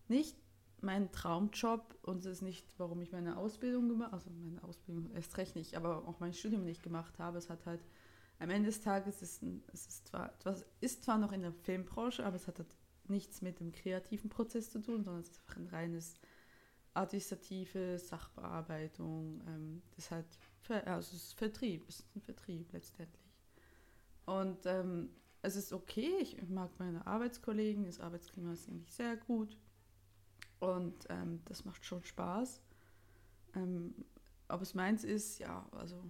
[0.06, 0.36] nicht
[0.80, 5.10] mein Traumjob und es ist nicht, warum ich meine Ausbildung gemacht habe, also meine Ausbildung
[5.10, 7.36] erst recht nicht, aber auch mein Studium nicht gemacht habe.
[7.36, 7.80] Es hat halt
[8.38, 12.24] am Ende des Tages ist es ist zwar, etwas, ist zwar noch in der Filmbranche,
[12.24, 12.76] aber es hat halt
[13.08, 16.14] nichts mit dem kreativen Prozess zu tun, sondern es ist einfach ein reines
[16.94, 19.42] administrative Sachbearbeitung.
[19.46, 20.26] Ähm, das ist halt,
[20.86, 23.26] also es ist Vertrieb, es ist ein Vertrieb letztendlich.
[24.24, 25.10] Und ähm,
[25.42, 29.56] es ist okay, ich mag meine Arbeitskollegen, das Arbeitsklima ist eigentlich sehr gut
[30.58, 32.60] und ähm, das macht schon Spaß.
[33.54, 33.94] Ähm,
[34.48, 36.02] ob es meins ist, ja, also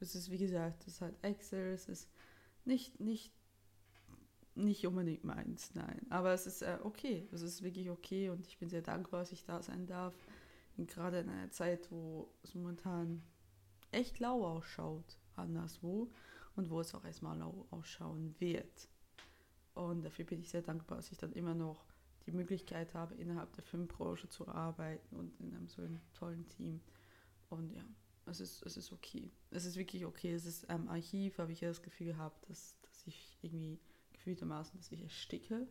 [0.00, 2.08] es ist, wie gesagt, es ist halt Excel, es ist
[2.64, 3.32] nicht, nicht,
[4.54, 6.06] nicht unbedingt meins, nein.
[6.10, 9.32] Aber es ist äh, okay, es ist wirklich okay und ich bin sehr dankbar, dass
[9.32, 10.14] ich da sein darf.
[10.76, 13.22] Und gerade in einer Zeit, wo es momentan
[13.92, 16.10] echt lau ausschaut, anderswo,
[16.56, 18.88] und wo es auch erstmal lau ausschauen wird.
[19.74, 21.84] Und dafür bin ich sehr dankbar, dass ich dann immer noch
[22.26, 26.80] die Möglichkeit habe, innerhalb der Filmbranche zu arbeiten und in einem so einem tollen Team.
[27.50, 27.84] Und ja,
[28.26, 29.30] es ist, es ist okay.
[29.50, 30.32] Es ist wirklich okay.
[30.32, 33.78] Es ist am Archiv, habe ich ja das Gefühl gehabt, dass, dass ich irgendwie
[34.12, 35.66] gefühltermaßen, dass ich ersticke.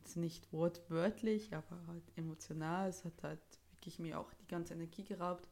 [0.00, 2.88] Jetzt nicht wortwörtlich, aber halt emotional.
[2.88, 3.40] Es hat halt
[3.72, 5.48] wirklich mir auch die ganze Energie geraubt.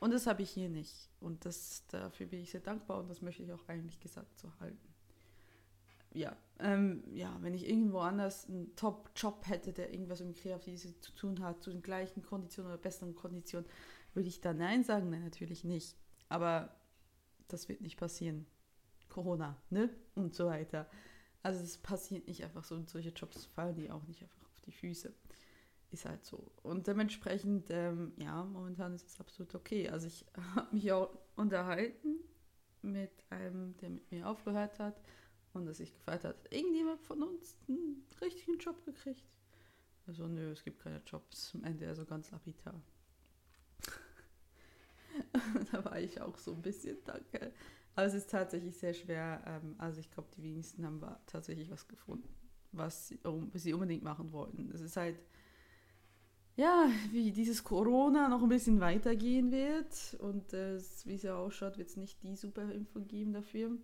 [0.00, 1.10] Und das habe ich hier nicht.
[1.20, 4.52] Und das, dafür bin ich sehr dankbar und das möchte ich auch eigentlich gesagt so
[4.60, 4.88] halten.
[6.14, 11.12] Ja, ähm, ja, wenn ich irgendwo anders einen Top-Job hätte, der irgendwas mit Kreativität zu
[11.12, 13.68] tun hat, zu den gleichen Konditionen oder besseren Konditionen,
[14.14, 15.10] würde ich da Nein sagen?
[15.10, 15.96] Nein, natürlich nicht.
[16.28, 16.74] Aber
[17.48, 18.46] das wird nicht passieren.
[19.08, 19.90] Corona, ne?
[20.14, 20.88] Und so weiter.
[21.42, 24.60] Also es passiert nicht einfach so und solche Jobs fallen die auch nicht einfach auf
[24.62, 25.14] die Füße.
[25.90, 26.52] Ist halt so.
[26.62, 29.88] Und dementsprechend, ähm, ja, momentan ist es absolut okay.
[29.88, 32.16] Also ich habe mich auch unterhalten
[32.82, 35.00] mit einem, der mit mir aufgehört hat
[35.52, 39.24] und dass sich gefragt hat, irgendjemand von uns einen richtigen Job gekriegt?
[40.06, 41.54] Also nö, es gibt keine Jobs.
[41.54, 42.80] Am Ende also ganz lapidar.
[45.72, 47.52] da war ich auch so ein bisschen, danke.
[47.94, 49.42] Aber es ist tatsächlich sehr schwer.
[49.46, 52.28] Ähm, also ich glaube, die wenigsten haben tatsächlich was gefunden,
[52.72, 53.12] was
[53.54, 54.70] sie, unbedingt machen wollten.
[54.72, 55.18] Es ist halt,
[56.56, 61.78] ja, wie dieses Corona noch ein bisschen weitergehen wird und äh, wie es ja ausschaut,
[61.78, 63.76] wird es nicht die super Info geben dafür.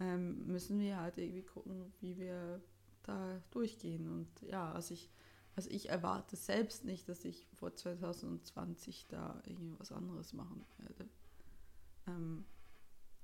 [0.00, 2.60] Ähm, müssen wir halt irgendwie gucken, wie wir
[3.02, 4.08] da durchgehen.
[4.08, 5.10] Und ja, also ich
[5.54, 11.08] also ich erwarte selbst nicht, dass ich vor 2020 da irgendwie was anderes machen werde.
[12.06, 12.44] Ähm,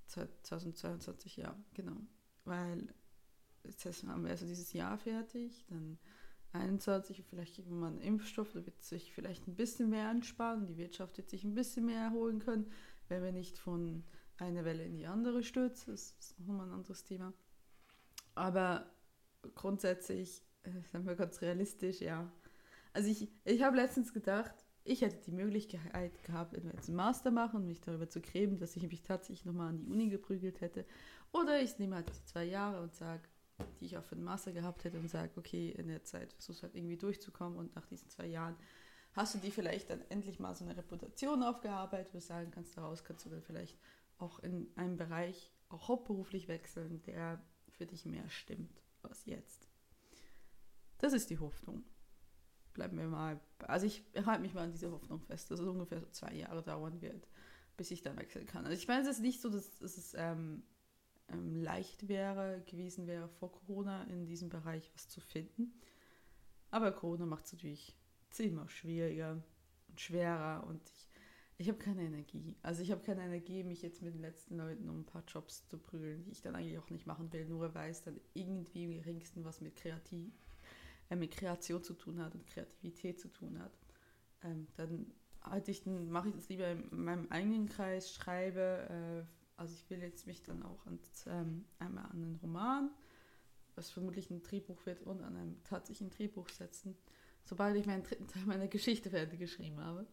[0.06, 1.96] 2022, ja, genau.
[2.44, 2.92] Weil
[3.64, 5.98] jetzt haben wir also dieses Jahr fertig, dann
[6.52, 10.66] 21, vielleicht kriegen wir mal einen Impfstoff, da wird sich vielleicht ein bisschen mehr ansparen,
[10.66, 12.70] die Wirtschaft wird sich ein bisschen mehr erholen können,
[13.08, 14.04] wenn wir nicht von
[14.38, 15.92] einer Welle in die andere stürzen.
[15.92, 17.32] Das ist nochmal ein anderes Thema.
[18.34, 18.90] Aber
[19.54, 22.30] grundsätzlich äh, sind wir ganz realistisch, ja.
[22.92, 27.30] Also ich, ich habe letztens gedacht, ich hätte die Möglichkeit gehabt, entweder jetzt einen Master
[27.30, 30.60] machen und mich darüber zu grämen, dass ich mich tatsächlich nochmal an die Uni geprügelt
[30.60, 30.86] hätte.
[31.32, 33.22] Oder ich nehme halt die zwei Jahre und sage,
[33.80, 36.62] die ich auch für den Master gehabt hätte und sage, okay, in der Zeit versuchst
[36.62, 38.56] du halt irgendwie durchzukommen und nach diesen zwei Jahren
[39.12, 42.76] hast du die vielleicht dann endlich mal so eine Reputation aufgearbeitet, wo du sagen kannst,
[42.76, 43.78] daraus kannst du dann vielleicht
[44.18, 49.67] auch in einem Bereich auch hauptberuflich wechseln, der für dich mehr stimmt als jetzt.
[50.98, 51.84] Das ist die Hoffnung.
[52.74, 53.40] Bleiben wir mal.
[53.66, 57.00] Also ich halte mich mal an diese Hoffnung fest, dass es ungefähr zwei Jahre dauern
[57.00, 57.28] wird,
[57.76, 58.64] bis ich dann wechseln kann.
[58.64, 60.62] Also ich meine, es ist nicht so, dass, dass es ähm,
[61.28, 65.72] ähm, leicht wäre, gewesen wäre, vor Corona in diesem Bereich was zu finden.
[66.70, 67.96] Aber Corona macht es natürlich
[68.30, 69.42] zehnmal schwieriger
[69.88, 71.08] und schwerer und ich,
[71.58, 72.56] ich habe keine Energie.
[72.62, 75.66] Also ich habe keine Energie, mich jetzt mit den letzten Leuten um ein paar Jobs
[75.66, 78.84] zu prügeln, die ich dann eigentlich auch nicht machen will, nur weil es dann irgendwie
[78.84, 80.32] im geringsten was mit, Kreativ,
[81.16, 83.72] mit Kreation zu tun hat und Kreativität zu tun hat.
[84.42, 89.74] Ähm, dann halt ich, mache ich das lieber in meinem eigenen Kreis, schreibe äh, also
[89.74, 92.90] ich will jetzt mich dann auch an, ähm, einmal an einen Roman,
[93.74, 96.96] was vermutlich ein Drehbuch wird, und an einem tatsächlichen Drehbuch setzen,
[97.42, 100.06] sobald ich meinen dritten Teil meiner Geschichte fertig geschrieben habe.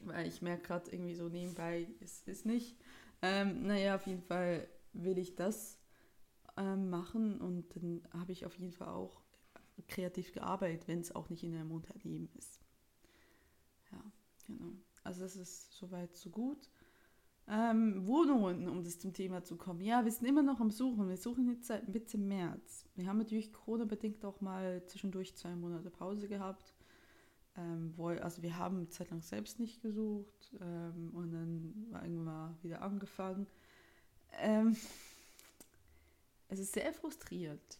[0.00, 2.76] Weil ich merke gerade irgendwie so nebenbei, ist es nicht.
[3.20, 5.78] Ähm, naja, auf jeden Fall will ich das
[6.56, 9.20] ähm, machen und dann habe ich auf jeden Fall auch
[9.86, 12.60] kreativ gearbeitet, wenn es auch nicht in einem Unternehmen ist.
[13.92, 14.02] Ja,
[14.46, 14.72] genau.
[15.04, 16.70] Also das ist soweit so gut.
[17.50, 19.80] Ähm, Wohnungen, um das zum Thema zu kommen.
[19.80, 21.08] Ja, wir sind immer noch am Suchen.
[21.08, 22.84] Wir suchen jetzt seit Mitte März.
[22.94, 26.74] Wir haben natürlich Corona-bedingt auch mal zwischendurch zwei Monate Pause gehabt.
[27.56, 32.02] Ähm, wo, also wir haben eine Zeit lang selbst nicht gesucht ähm, und dann war
[32.02, 33.46] irgendwann mal wieder angefangen.
[34.40, 34.76] Ähm,
[36.48, 37.78] es ist sehr frustrierend.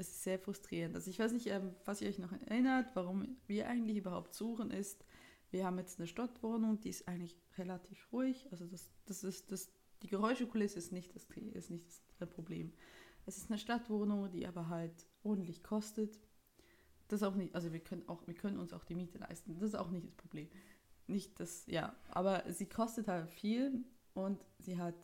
[0.00, 0.94] Es ist sehr frustrierend.
[0.94, 4.70] Also ich weiß nicht, ähm, was ihr euch noch erinnert, warum wir eigentlich überhaupt suchen,
[4.70, 5.04] ist,
[5.50, 8.48] wir haben jetzt eine Stadtwohnung, die ist eigentlich relativ ruhig.
[8.50, 9.70] Also das, das ist das,
[10.02, 11.84] die Geräuschekulisse ist nicht das, ist nicht
[12.18, 12.72] das Problem.
[13.26, 16.18] Es ist eine Stadtwohnung, die aber halt ordentlich kostet.
[17.08, 19.52] Das auch nicht, also wir können auch, wir können uns auch die Miete leisten.
[19.52, 20.48] Das ist auch nicht das Problem.
[21.08, 23.84] Nicht das, ja, aber sie kostet halt viel
[24.14, 24.94] und sie hat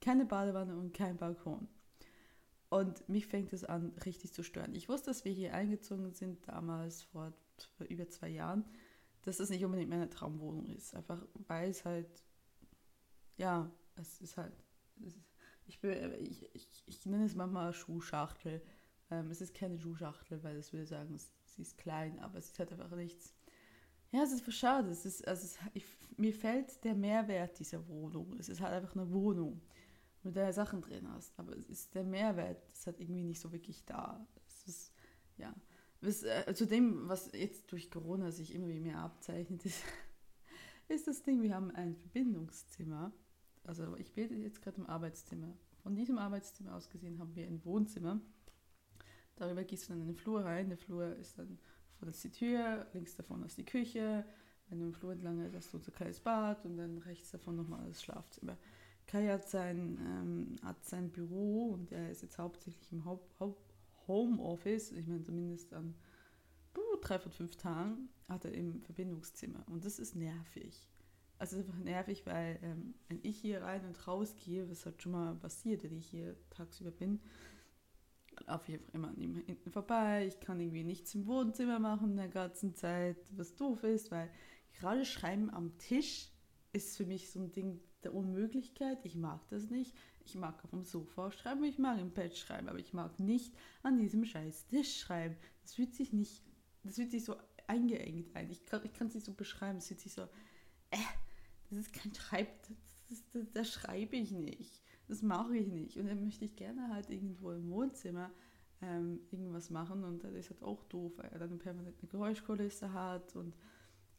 [0.00, 1.68] keine Badewanne und keinen Balkon.
[2.70, 4.74] Und mich fängt es an, richtig zu stören.
[4.74, 7.32] Ich wusste, dass wir hier eingezogen sind, damals vor,
[7.88, 8.64] über zwei Jahren
[9.22, 10.94] dass es nicht unbedingt meine Traumwohnung ist.
[10.94, 12.08] Einfach weil es halt,
[13.36, 14.52] ja, es ist halt,
[15.06, 15.28] es ist,
[15.66, 18.62] ich, ich, ich, ich, nenne es manchmal Schuhschachtel.
[19.10, 22.46] Ähm, es ist keine Schuhschachtel, weil es will sagen, es, sie ist klein, aber es
[22.46, 23.34] ist halt einfach nichts.
[24.12, 24.88] Ja, es ist schade.
[24.88, 25.84] Es ist, also es, ich,
[26.16, 28.34] mir fällt der Mehrwert dieser Wohnung.
[28.38, 29.60] Es ist halt einfach eine Wohnung,
[30.22, 31.38] du da Sachen drin hast.
[31.38, 34.26] Aber es ist der Mehrwert, ist halt irgendwie nicht so wirklich da.
[34.46, 34.92] Es ist,
[35.36, 35.54] ja.
[36.00, 39.82] Was, äh, zu dem, was jetzt durch Corona sich immer mehr abzeichnet, ist,
[40.88, 43.12] ist das Ding, wir haben ein Verbindungszimmer.
[43.64, 45.56] Also ich bin jetzt gerade im Arbeitszimmer.
[45.82, 48.20] Von diesem Arbeitszimmer aus gesehen haben wir ein Wohnzimmer.
[49.36, 50.68] Darüber gehst du dann in den Flur rein.
[50.68, 51.58] Der Flur ist dann
[51.98, 54.24] vorne ist die Tür, links davon ist die Küche.
[54.68, 57.56] Wenn du im Flur entlang gehst, hast du so Kais Bad und dann rechts davon
[57.56, 58.56] nochmal das Schlafzimmer.
[59.08, 63.74] Kai hat sein, ähm, hat sein Büro und er ist jetzt hauptsächlich im Haupt, Haupt
[64.06, 65.94] Homeoffice, ich meine zumindest an
[67.00, 69.64] drei von fünf Tagen, hat er im Verbindungszimmer.
[69.68, 70.88] Und das ist nervig.
[71.38, 74.84] Also es ist einfach nervig, weil ähm, wenn ich hier rein und raus gehe, was
[74.84, 77.20] halt schon mal passiert, wenn ich hier tagsüber bin,
[78.46, 80.26] laufe ich einfach immer an ihm hinten vorbei.
[80.26, 84.28] Ich kann irgendwie nichts im Wohnzimmer machen in der ganzen Zeit, was doof ist, weil
[84.74, 86.30] gerade Schreiben am Tisch
[86.72, 89.04] ist für mich so ein Ding der Unmöglichkeit.
[89.04, 89.94] Ich mag das nicht.
[90.24, 93.54] Ich mag auf dem Sofa schreiben, ich mag im Bett schreiben, aber ich mag nicht
[93.82, 95.36] an diesem scheiß Tisch schreiben.
[95.62, 96.42] Das fühlt sich nicht,
[96.84, 98.50] das fühlt sich so eingeengt ein.
[98.50, 99.78] Ich kann es nicht so beschreiben.
[99.78, 100.22] Es fühlt sich so,
[100.90, 100.98] äh,
[101.70, 102.48] das ist kein Schreib,
[103.08, 104.82] das, das, schreibe ich nicht.
[105.06, 105.96] Das mache ich nicht.
[105.96, 108.30] Und dann möchte ich gerne halt irgendwo im Wohnzimmer
[108.82, 112.92] ähm, irgendwas machen und das ist halt auch doof, weil er dann permanent eine Geräuschkulisse
[112.92, 113.54] hat und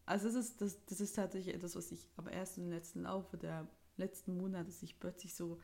[0.09, 3.37] also das ist, das, das ist tatsächlich etwas, was ich aber erst im letzten Laufe
[3.37, 5.59] der letzten Monate sich plötzlich so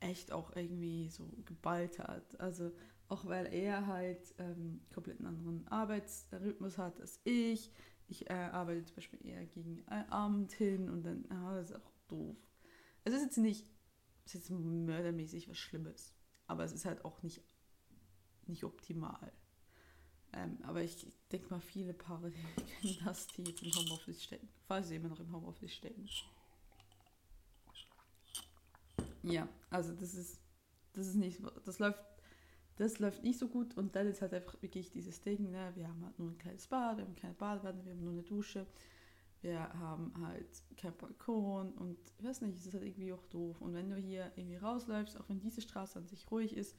[0.00, 2.40] echt auch irgendwie so geballt hat.
[2.40, 2.72] Also
[3.06, 7.70] auch weil er halt ähm, komplett einen anderen Arbeitsrhythmus hat als ich.
[8.08, 11.92] Ich äh, arbeite zum Beispiel eher gegen Abend hin und dann, ah, das ist auch
[12.08, 12.36] doof.
[13.04, 13.64] Es ist jetzt nicht,
[14.24, 16.16] es ist jetzt mördermäßig was Schlimmes,
[16.48, 17.44] aber es ist halt auch nicht,
[18.48, 19.32] nicht optimal.
[20.32, 22.30] Ähm, aber ich denke mal, viele Paare
[22.80, 26.08] kennen das, die jetzt im Homeoffice stecken, falls sie immer noch im Homeoffice stecken.
[29.22, 30.40] Ja, also das ist,
[30.92, 32.02] das ist nicht, das läuft
[32.78, 35.72] das läuft nicht so gut und dann ist halt einfach wirklich dieses Ding, ne?
[35.74, 38.22] wir haben halt nur ein kleines Bad, wir haben keine Badewanne, wir haben nur eine
[38.22, 38.66] Dusche,
[39.40, 43.60] wir haben halt kein Balkon und ich weiß nicht, es ist halt irgendwie auch doof.
[43.60, 46.76] Und wenn du hier irgendwie rausläufst, auch wenn diese Straße an sich ruhig ist,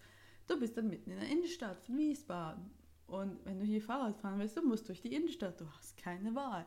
[0.47, 2.69] du bist dann mitten in der Innenstadt von Wiesbaden.
[3.09, 6.33] Und wenn du hier Fahrrad fahren willst, du musst durch die Innenstadt, du hast keine
[6.35, 6.65] Wahl.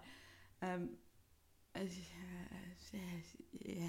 [0.61, 0.91] Ähm,
[1.73, 1.89] äh, äh,
[3.61, 3.89] äh,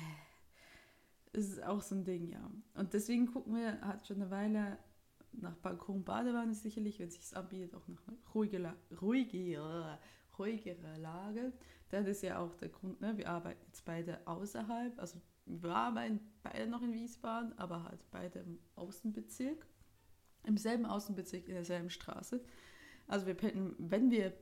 [1.34, 2.50] es ist auch so ein Ding, ja.
[2.76, 4.78] Und deswegen gucken wir, hat schon eine Weile
[5.32, 8.02] nach Balkon, Badewanne sicherlich, wenn es sich anbietet, auch nach
[8.34, 9.98] ruhiger, ruhigere
[10.98, 11.54] Lage.
[11.90, 13.18] Das ist ja auch der Grund, ne?
[13.18, 18.40] wir arbeiten jetzt beide außerhalb, also wir arbeiten beide noch in Wiesbaden, aber halt beide
[18.40, 19.66] im Außenbezirk,
[20.46, 22.44] im selben Außenbezirk, in derselben Straße.
[23.08, 24.34] Also wir pendeln, wenn wir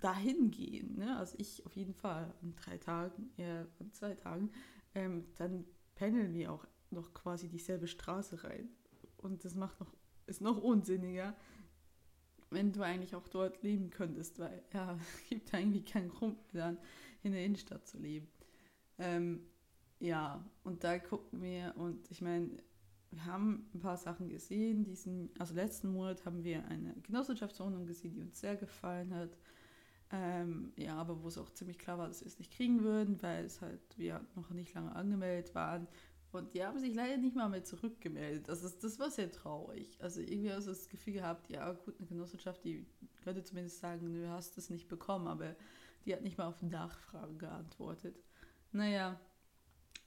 [0.00, 1.16] dahin gehen, ne?
[1.16, 4.50] also ich auf jeden Fall an drei Tagen, eher an zwei Tagen,
[4.94, 8.68] ähm, dann pendeln wir auch noch quasi dieselbe Straße rein.
[9.16, 9.92] Und das macht noch,
[10.26, 11.34] ist noch unsinniger,
[12.50, 16.78] wenn du eigentlich auch dort leben könntest, weil ja, es gibt eigentlich keinen Grund dann
[17.22, 18.28] in der Innenstadt zu leben.
[18.98, 19.46] Ähm,
[20.00, 22.50] ja, und da gucken wir und ich meine,
[23.10, 24.84] wir haben ein paar Sachen gesehen.
[24.84, 29.38] Diesen, also letzten Monat haben wir eine Genossenschaftswohnung gesehen, die uns sehr gefallen hat.
[30.10, 33.22] Ähm, ja, aber wo es auch ziemlich klar war, dass wir es nicht kriegen würden,
[33.22, 35.86] weil es halt wir noch nicht lange angemeldet waren.
[36.30, 38.48] Und die haben sich leider nicht mal mehr zurückgemeldet.
[38.50, 39.98] Also das, das war sehr traurig.
[40.00, 42.86] Also irgendwie hast du das Gefühl gehabt, ja gut, eine Genossenschaft, die
[43.24, 45.56] könnte zumindest sagen, du hast es nicht bekommen, aber
[46.04, 48.22] die hat nicht mal auf Nachfragen geantwortet.
[48.72, 49.18] Naja,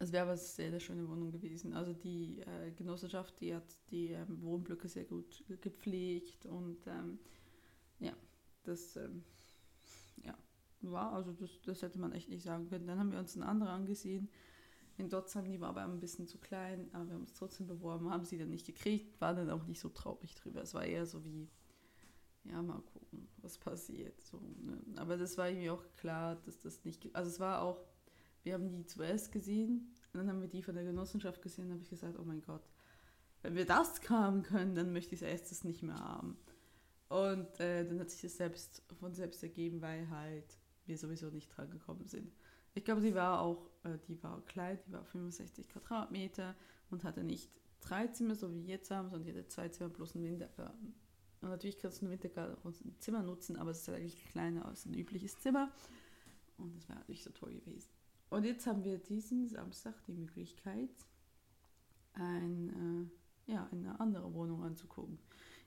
[0.01, 1.73] es wäre aber eine sehr, sehr schöne Wohnung gewesen.
[1.73, 7.19] Also die äh, Genossenschaft, die hat die ähm, Wohnblöcke sehr gut gepflegt und ähm,
[7.99, 8.13] ja,
[8.63, 9.23] das ähm,
[10.23, 10.35] ja,
[10.81, 12.87] war, also das, das hätte man echt nicht sagen können.
[12.87, 14.27] Dann haben wir uns eine andere angesehen,
[14.97, 18.09] in Dotzheim, die war aber ein bisschen zu klein, aber wir haben es trotzdem beworben,
[18.09, 20.61] haben sie dann nicht gekriegt, war dann auch nicht so traurig drüber.
[20.61, 21.47] Es war eher so wie,
[22.45, 24.19] ja, mal gucken, was passiert.
[24.21, 24.81] So, ne?
[24.95, 27.85] Aber das war irgendwie auch klar, dass das nicht, also es war auch,
[28.43, 31.73] wir haben die zuerst gesehen, und dann haben wir die von der Genossenschaft gesehen, und
[31.73, 32.63] habe ich gesagt, oh mein Gott,
[33.41, 36.37] wenn wir das haben können, dann möchte ich es erstes nicht mehr haben.
[37.09, 41.49] Und äh, dann hat sich das selbst von selbst ergeben, weil halt wir sowieso nicht
[41.49, 42.31] dran gekommen sind.
[42.73, 46.55] Ich glaube, die war auch, äh, die war klein, die war 65 Quadratmeter
[46.89, 47.51] und hatte nicht
[47.81, 50.93] drei Zimmer, so wie jetzt haben, sondern die hatte zwei Zimmer plus einen Wintergarten.
[51.41, 54.65] Und natürlich kannst du einen Wintergarten auch ein Zimmer nutzen, aber es ist eigentlich kleiner
[54.65, 55.71] als ein übliches Zimmer.
[56.57, 57.89] Und das wäre nicht so toll gewesen.
[58.31, 60.89] Und jetzt haben wir diesen Samstag die Möglichkeit,
[62.13, 63.11] ein,
[63.47, 65.19] äh, ja, eine andere Wohnung anzugucken.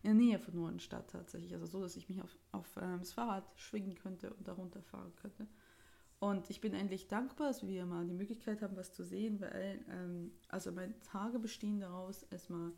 [0.02, 1.52] In der Nähe von Nordenstadt tatsächlich.
[1.52, 5.12] Also so, dass ich mich auf, auf ähm, das Fahrrad schwingen könnte und darunter fahren
[5.16, 5.46] könnte.
[6.20, 9.84] Und ich bin endlich dankbar, dass wir mal die Möglichkeit haben, was zu sehen, weil
[9.90, 12.72] ähm, also meine Tage bestehen daraus, erstmal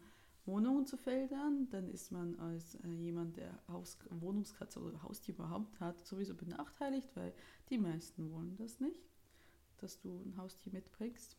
[0.46, 1.68] Wohnungen zu filtern.
[1.70, 7.14] Dann ist man als äh, jemand, der Haus, Wohnungskatze oder Haustier überhaupt hat, sowieso benachteiligt,
[7.14, 7.32] weil
[7.70, 9.00] die meisten wollen das nicht,
[9.78, 11.36] dass du ein Haustier mitbringst.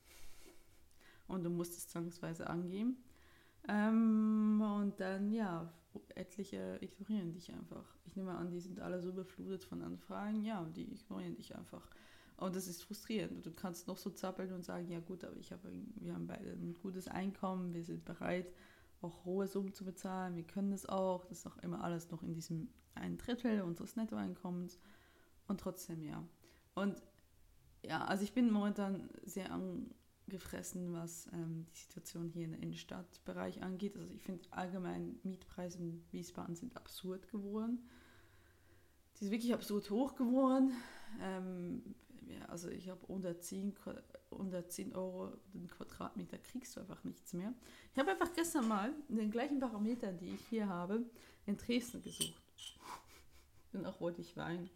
[1.28, 2.98] Und du musst es zwangsweise angeben.
[3.68, 5.72] Ähm, und dann, ja,
[6.16, 7.86] etliche ignorieren dich einfach.
[8.06, 11.90] Ich nehme an, die sind alle so überflutet von Anfragen, ja, die ignorieren dich einfach.
[12.38, 13.46] Und das ist frustrierend.
[13.46, 16.52] Du kannst noch so zappeln und sagen, ja gut, aber ich habe, wir haben beide
[16.52, 18.54] ein gutes Einkommen, wir sind bereit,
[19.02, 21.26] auch hohe Summen zu bezahlen, wir können das auch.
[21.26, 24.80] Das ist auch immer alles noch in diesem ein Drittel unseres Nettoeinkommens.
[25.48, 26.24] Und trotzdem ja.
[26.76, 27.02] Und
[27.88, 33.64] ja, also ich bin momentan sehr angefressen, was ähm, die Situation hier in der Innenstadtbereich
[33.64, 33.98] angeht.
[33.98, 37.88] Also ich finde allgemein Mietpreise in Wiesbaden sind absurd geworden.
[39.16, 40.74] Die sind wirklich absurd hoch geworden.
[41.22, 41.96] Ähm,
[42.28, 43.74] ja, also ich habe unter 10,
[44.32, 47.54] unter 10 Euro den Quadratmeter kriegst du einfach nichts mehr.
[47.94, 51.06] Ich habe einfach gestern mal den gleichen Parametern, die ich hier habe,
[51.46, 52.44] in Dresden gesucht.
[53.74, 54.70] Und auch wollte ich weinen.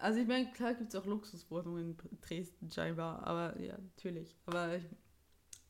[0.00, 4.36] Also ich meine, klar gibt es auch Luxuswohnungen in Dresden scheinbar, aber ja, natürlich.
[4.46, 4.84] Aber ich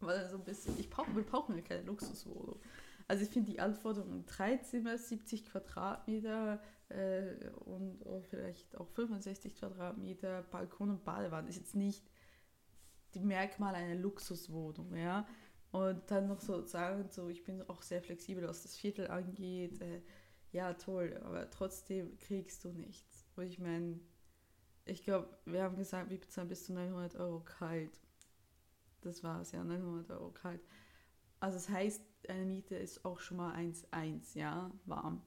[0.00, 2.61] war so ein bisschen, ich brauche, wir brauchen ja keine Luxuswohnung.
[3.09, 9.57] Also ich finde die Anforderungen, drei Zimmer, 70 Quadratmeter, äh, und oh, vielleicht auch 65
[9.57, 12.05] Quadratmeter Balkon und Badewanne ist jetzt nicht
[13.14, 15.26] die Merkmale einer Luxuswohnung, ja.
[15.72, 19.80] Und dann noch so sagen, so ich bin auch sehr flexibel, was das Viertel angeht.
[19.80, 20.02] Äh,
[20.52, 23.24] ja, toll, aber trotzdem kriegst du nichts.
[23.36, 24.00] Und ich meine,
[24.85, 28.01] ich glaube, wir haben gesagt, wir bezahlen bis zu 900 Euro kalt.
[29.03, 30.61] Das war es, ja, 900 Euro kalt.
[31.39, 35.22] Also das heißt, eine Miete ist auch schon mal 1,1, ja, warm.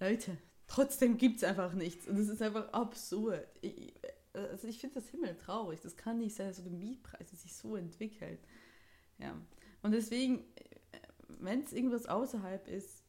[0.00, 0.36] Leute,
[0.66, 2.06] trotzdem gibt es einfach nichts.
[2.06, 3.46] Und es ist einfach absurd.
[3.62, 3.94] Ich,
[4.32, 5.80] also ich finde das Himmel traurig.
[5.80, 8.38] Das kann nicht sein, dass so die Mietpreise sich so entwickeln.
[9.18, 9.34] Ja.
[9.82, 10.44] Und deswegen,
[10.92, 10.98] äh,
[11.28, 13.04] wenn es irgendwas außerhalb ist,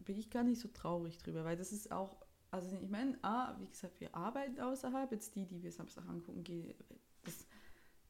[0.00, 2.23] bin ich gar nicht so traurig drüber, weil das ist auch,
[2.54, 6.44] also ich meine, A, wie gesagt, wir arbeiten außerhalb, jetzt die, die wir Samstag angucken,
[7.24, 7.46] das,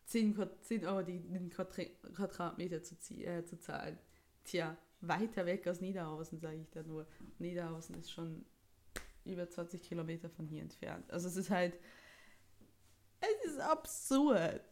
[0.06, 4.00] 10, 10 Euro den Quadratmeter zu, äh, zu zahlen?
[4.46, 7.06] Tja, weiter weg aus Niederhausen, sage ich da nur.
[7.40, 8.46] Niederhausen ist schon
[9.26, 11.12] über 20 Kilometer von hier entfernt.
[11.12, 11.78] Also es ist halt,
[13.20, 14.64] es ist absurd.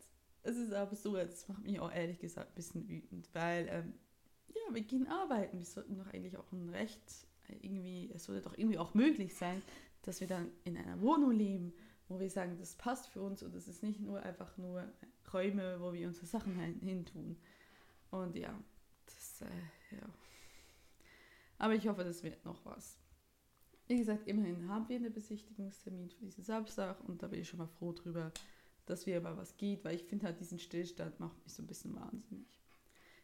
[0.43, 1.33] Es ist absurd.
[1.33, 3.93] Das macht mich auch ehrlich gesagt ein bisschen wütend, weil, ähm,
[4.47, 5.57] ja, wir gehen arbeiten.
[5.57, 9.61] Wir sollten doch eigentlich auch ein Recht irgendwie, es sollte doch irgendwie auch möglich sein,
[10.03, 11.73] dass wir dann in einer Wohnung leben,
[12.07, 14.83] wo wir sagen, das passt für uns und es ist nicht nur einfach nur
[15.33, 17.37] Räume, wo wir unsere Sachen hin tun.
[18.09, 18.53] Und ja,
[19.05, 20.09] das, äh, ja.
[21.57, 22.97] Aber ich hoffe, das wird noch was.
[23.87, 27.59] Wie gesagt, immerhin haben wir einen Besichtigungstermin für diesen Samstag und da bin ich schon
[27.59, 28.31] mal froh drüber,
[28.85, 31.67] dass wir aber was geht, weil ich finde halt diesen Stillstand macht mich so ein
[31.67, 32.47] bisschen wahnsinnig.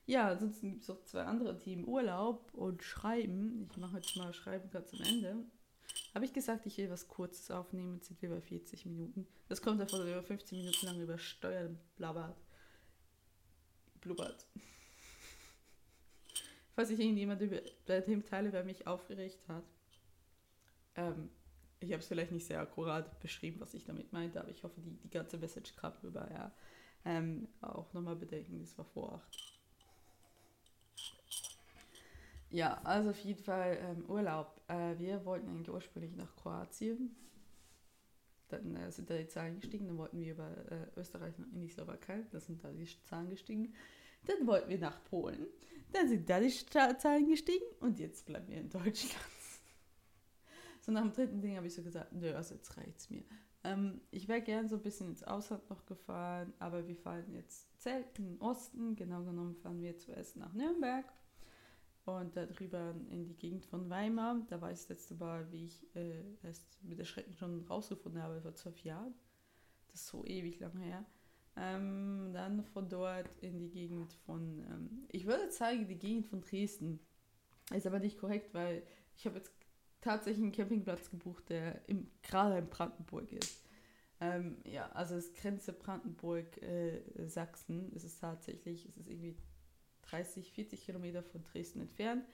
[0.06, 3.68] Ja, ansonsten gibt es noch zwei andere Themen, Urlaub und Schreiben.
[3.70, 5.36] Ich mache jetzt mal Schreiben ganz am Ende.
[6.14, 9.28] Habe ich gesagt, ich will was Kurzes aufnehmen, sind wir bei 40 Minuten.
[9.50, 12.38] Das kommt davon, dass wir 15 Minuten lang über Steuern blabbert.
[14.02, 14.46] Blubbert.
[16.76, 19.64] Falls sich irgendjemand über dem Teil über mich aufgeregt hat.
[20.96, 21.30] Ähm,
[21.80, 24.82] ich habe es vielleicht nicht sehr akkurat beschrieben, was ich damit meinte, aber ich hoffe,
[24.82, 26.28] die, die ganze Message kam rüber.
[26.32, 26.52] Ja.
[27.06, 29.47] Ähm, auch nochmal bedenken, das war vor 8.
[32.50, 34.62] Ja, also auf jeden Fall ähm, Urlaub.
[34.68, 37.16] Äh, wir wollten eigentlich ursprünglich nach Kroatien.
[38.48, 39.88] Dann äh, sind da die Zahlen gestiegen.
[39.88, 42.26] Dann wollten wir über äh, Österreich in die Slowakei.
[42.32, 43.74] Da sind da die Zahlen gestiegen.
[44.26, 45.48] Dann wollten wir nach Polen.
[45.92, 47.66] Dann sind da die Zahlen gestiegen.
[47.82, 49.16] Und jetzt bleiben wir in Deutschland.
[50.82, 53.24] so nach dem dritten Ding habe ich so gesagt, nö, also jetzt reicht's mir.
[53.66, 57.78] Ähm, ich wäre gern so ein bisschen ins Ausland noch gefahren, aber wir fahren jetzt
[57.82, 58.96] Zelten im Osten.
[58.96, 61.06] Genau genommen fahren wir zuerst nach Nürnberg
[62.16, 64.42] und darüber in die Gegend von Weimar.
[64.50, 68.42] Da war ich das letzte Mal, wie ich äh, erst mit Erschrecken schon rausgefunden habe,
[68.42, 69.14] vor zwölf Jahren.
[69.88, 71.06] Das ist so ewig lang her.
[71.56, 76.42] Ähm, dann von dort in die Gegend von, ähm, ich würde sagen, die Gegend von
[76.42, 77.00] Dresden.
[77.74, 78.84] Ist aber nicht korrekt, weil
[79.16, 79.52] ich habe jetzt
[80.00, 83.66] tatsächlich einen Campingplatz gebucht, der im, gerade in Brandenburg ist.
[84.20, 87.92] Ähm, ja, also es Grenze Brandenburg, äh, Sachsen.
[87.96, 89.36] Es ist tatsächlich, es ist irgendwie
[90.10, 92.26] 30, 40 Kilometer von Dresden entfernt.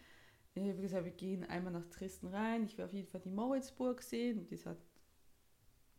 [0.55, 2.63] Ich habe gesagt, wir gehen einmal nach Dresden rein.
[2.63, 4.45] Ich will auf jeden Fall die Moritzburg sehen.
[4.45, 4.77] Die ist halt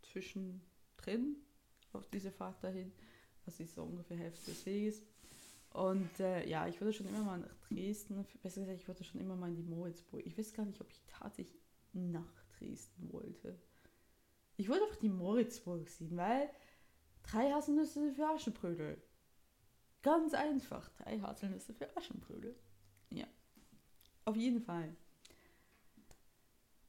[0.02, 1.36] zwischendrin
[1.92, 2.92] auf diese Fahrt dahin.
[3.44, 5.02] Das ist so ungefähr Hälfte des Weges.
[5.70, 9.20] Und äh, ja, ich würde schon immer mal nach Dresden, besser gesagt, ich wollte schon
[9.20, 10.24] immer mal in die Moritzburg.
[10.24, 11.60] Ich weiß gar nicht, ob ich tatsächlich
[11.92, 13.58] nach Dresden wollte.
[14.56, 16.48] Ich wollte einfach die Moritzburg sehen, weil
[17.24, 19.02] drei Haselnüsse für Aschenbrödel.
[20.04, 20.86] Ganz einfach.
[20.90, 22.54] Drei Haselnüsse für Aschenbrödel.
[23.08, 23.24] Ja.
[24.26, 24.94] Auf jeden Fall.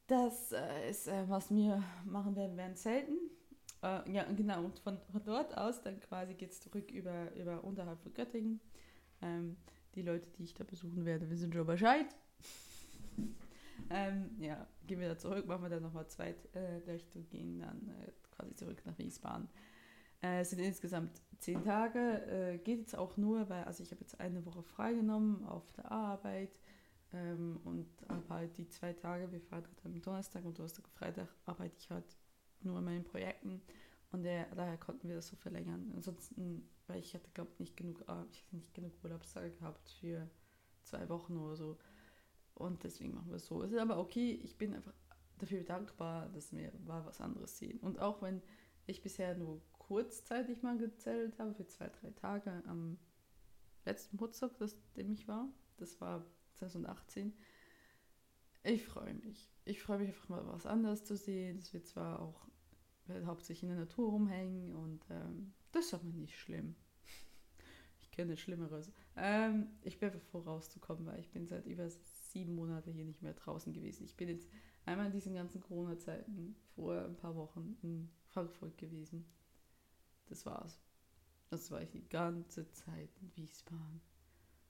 [0.07, 3.17] Das äh, ist, äh, was wir machen werden, werden selten.
[3.81, 4.65] Äh, ja, genau.
[4.65, 8.59] Und von, von, dort aus dann quasi geht es zurück über, über unterhalb von Göttingen.
[9.21, 9.55] Ähm,
[9.95, 12.07] die Leute, die ich da besuchen werde, wissen schon Bescheid.
[13.89, 18.11] ähm, ja, gehen wir da zurück, machen wir dann nochmal Zweitrichtung, äh, gehen dann äh,
[18.35, 19.47] quasi zurück nach Wiesbaden.
[20.25, 21.99] Äh, es sind insgesamt zehn Tage.
[21.99, 25.91] Äh, geht jetzt auch nur, weil also ich habe jetzt eine Woche freigenommen auf der
[25.91, 26.59] Arbeit
[27.13, 30.93] ähm, und habe halt die zwei Tage, wir fahren halt am Donnerstag und Donnerstag und
[30.93, 32.17] Freitag arbeite ich halt
[32.61, 33.61] nur an meinen Projekten
[34.11, 35.91] Und der, daher konnten wir das so verlängern.
[35.95, 39.89] Ansonsten, weil ich hatte, glaube ich, nicht genug, äh, ich hatte nicht genug Urlaubstage gehabt
[39.89, 40.27] für
[40.83, 41.77] zwei Wochen oder so.
[42.55, 43.61] Und deswegen machen wir es so.
[43.63, 44.93] Es ist aber okay, ich bin einfach
[45.37, 47.79] dafür dankbar, dass wir mal was anderes sehen.
[47.79, 48.41] Und auch wenn
[48.87, 52.97] ich bisher nur kurzzeitig mal gezählt habe, für zwei, drei Tage am
[53.85, 57.33] letzten Geburtstag, das dem ich war, das war 2018,
[58.63, 59.47] ich freue mich.
[59.65, 61.57] Ich freue mich einfach mal was anderes zu sehen.
[61.59, 62.47] Es wird zwar auch
[63.25, 66.75] hauptsächlich in der Natur rumhängen und ähm, das ist aber nicht schlimm.
[68.01, 68.93] Ich kenne Schlimmeres.
[69.17, 73.21] Ähm, ich bin einfach froh rauszukommen, weil ich bin seit über sieben Monaten hier nicht
[73.21, 74.05] mehr draußen gewesen.
[74.05, 74.49] Ich bin jetzt
[74.85, 79.25] einmal in diesen ganzen Corona-Zeiten vor ein paar Wochen in Frankfurt gewesen.
[80.25, 80.81] Das war's.
[81.49, 84.01] Das war ich die ganze Zeit in Wiesbaden.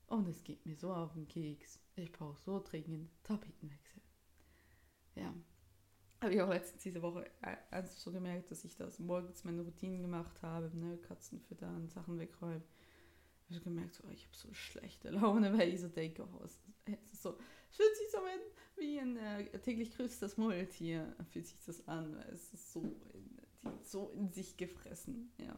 [0.05, 1.79] Und es geht mir so auf den Keks.
[1.95, 4.01] Ich brauche so dringend Tapetenwechsel.
[5.15, 5.33] Ja.
[6.21, 7.25] Habe ich auch letztens diese Woche
[7.71, 12.19] ernst so gemerkt, dass ich das morgens meine Routinen gemacht habe, ne, Katzen füttern, Sachen
[12.19, 12.63] wegräumen.
[13.49, 16.59] Ich habe gemerkt, so, ich habe so schlechte Laune, weil ich so denke, oh, es,
[17.11, 17.35] ist so,
[17.71, 18.39] fühlt sich so an,
[18.77, 22.95] wie ein äh, täglich größtes Murmeltier, fühlt sich das an, weil es ist so
[23.83, 25.55] so in sich gefressen, ja.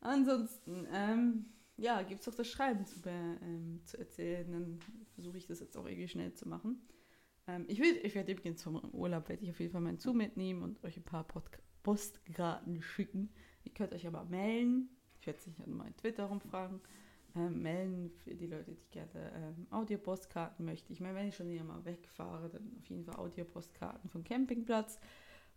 [0.00, 1.46] Ansonsten, ähm,
[1.76, 4.50] ja, gibt es auch das Schreiben zu, ähm, zu erzählen.
[4.50, 4.78] Dann
[5.14, 6.80] versuche ich das jetzt auch irgendwie schnell zu machen.
[7.46, 10.62] Ähm, ich, ich werde übrigens zum Urlaub, werde ich auf jeden Fall meinen Zoom mitnehmen
[10.62, 11.44] und euch ein paar Pod
[11.82, 13.30] Postkarten schicken.
[13.62, 14.88] Ihr könnt euch aber melden.
[15.20, 16.80] Ich werde sicher mal in Twitter rumfragen.
[17.36, 20.92] Ähm, melden für die Leute, die gerne ähm, Audiopostkarten möchten.
[20.92, 24.98] Ich meine, wenn ich schon hier mal wegfahre, dann auf jeden Fall Audiopostkarten vom Campingplatz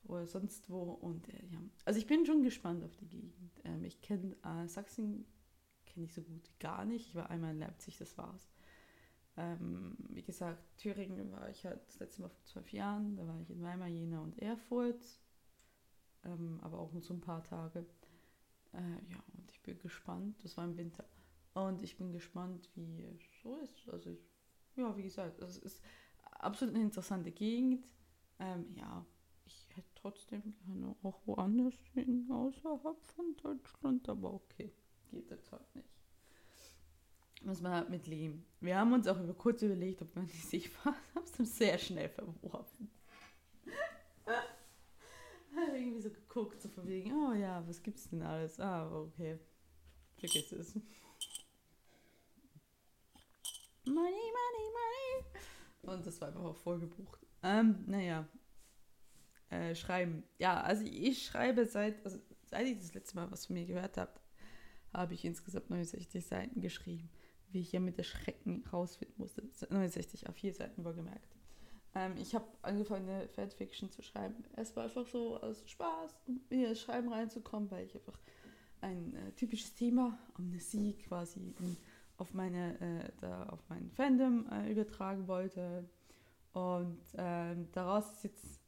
[0.04, 0.92] oder sonst wo.
[0.94, 3.62] Und äh, ja, also ich bin schon gespannt auf die Gegend.
[3.64, 5.26] Ähm, ich kenne äh, Sachsen
[5.86, 7.08] kenne ich so gut gar nicht.
[7.08, 8.50] Ich war einmal in Leipzig, das war's.
[9.38, 13.16] Ähm, wie gesagt, Thüringen war ich halt das letzte Mal vor zwölf Jahren.
[13.16, 15.04] Da war ich in Weimar, Jena und Erfurt.
[16.24, 17.86] Ähm, aber auch nur so ein paar Tage.
[18.74, 20.44] Äh, ja, und ich bin gespannt.
[20.44, 21.06] Das war im Winter.
[21.54, 23.90] Und ich bin gespannt, wie es so ist.
[23.90, 24.30] Also ich,
[24.76, 25.82] ja, wie gesagt, es ist
[26.32, 27.88] absolut eine interessante Gegend.
[28.40, 29.06] Ähm, ja,
[29.80, 34.72] hätte trotzdem gerne auch woanders hin, außerhalb von Deutschland, aber okay
[35.12, 35.90] geht jetzt halt nicht.
[37.42, 38.46] Muss man halt mit leben.
[38.60, 42.10] Wir haben uns auch über kurz überlegt, ob man die sich haben es sehr schnell
[42.10, 42.92] verworfen.
[45.74, 48.60] irgendwie so geguckt, so von wegen, oh ja, was gibt's denn alles?
[48.60, 49.40] Ah, okay.
[50.18, 50.76] Vergiss es.
[53.86, 55.26] Money, money, money.
[55.82, 57.26] Und das war einfach auch voll gebucht.
[57.42, 58.28] Ähm, naja.
[59.50, 60.24] Äh, schreiben.
[60.38, 63.98] Ja, also ich schreibe seit, also seit ich das letzte Mal was von mir gehört
[63.98, 64.12] habe,
[64.94, 67.10] habe ich insgesamt 69 Seiten geschrieben,
[67.52, 69.42] wie ich ja mit der Schrecken rausfinden musste.
[69.42, 71.36] 69 auf vier Seiten wohlgemerkt.
[71.96, 74.44] Ähm, ich habe angefangen, eine Fanfiction zu schreiben.
[74.56, 78.20] Es war einfach so aus Spaß, um in das Schreiben reinzukommen, weil ich einfach
[78.82, 81.78] ein äh, typisches Thema, Amnesie quasi, in,
[82.18, 85.90] auf meine, äh, da auf mein Fandom äh, übertragen wollte.
[86.54, 88.59] Und ähm, daraus ist jetzt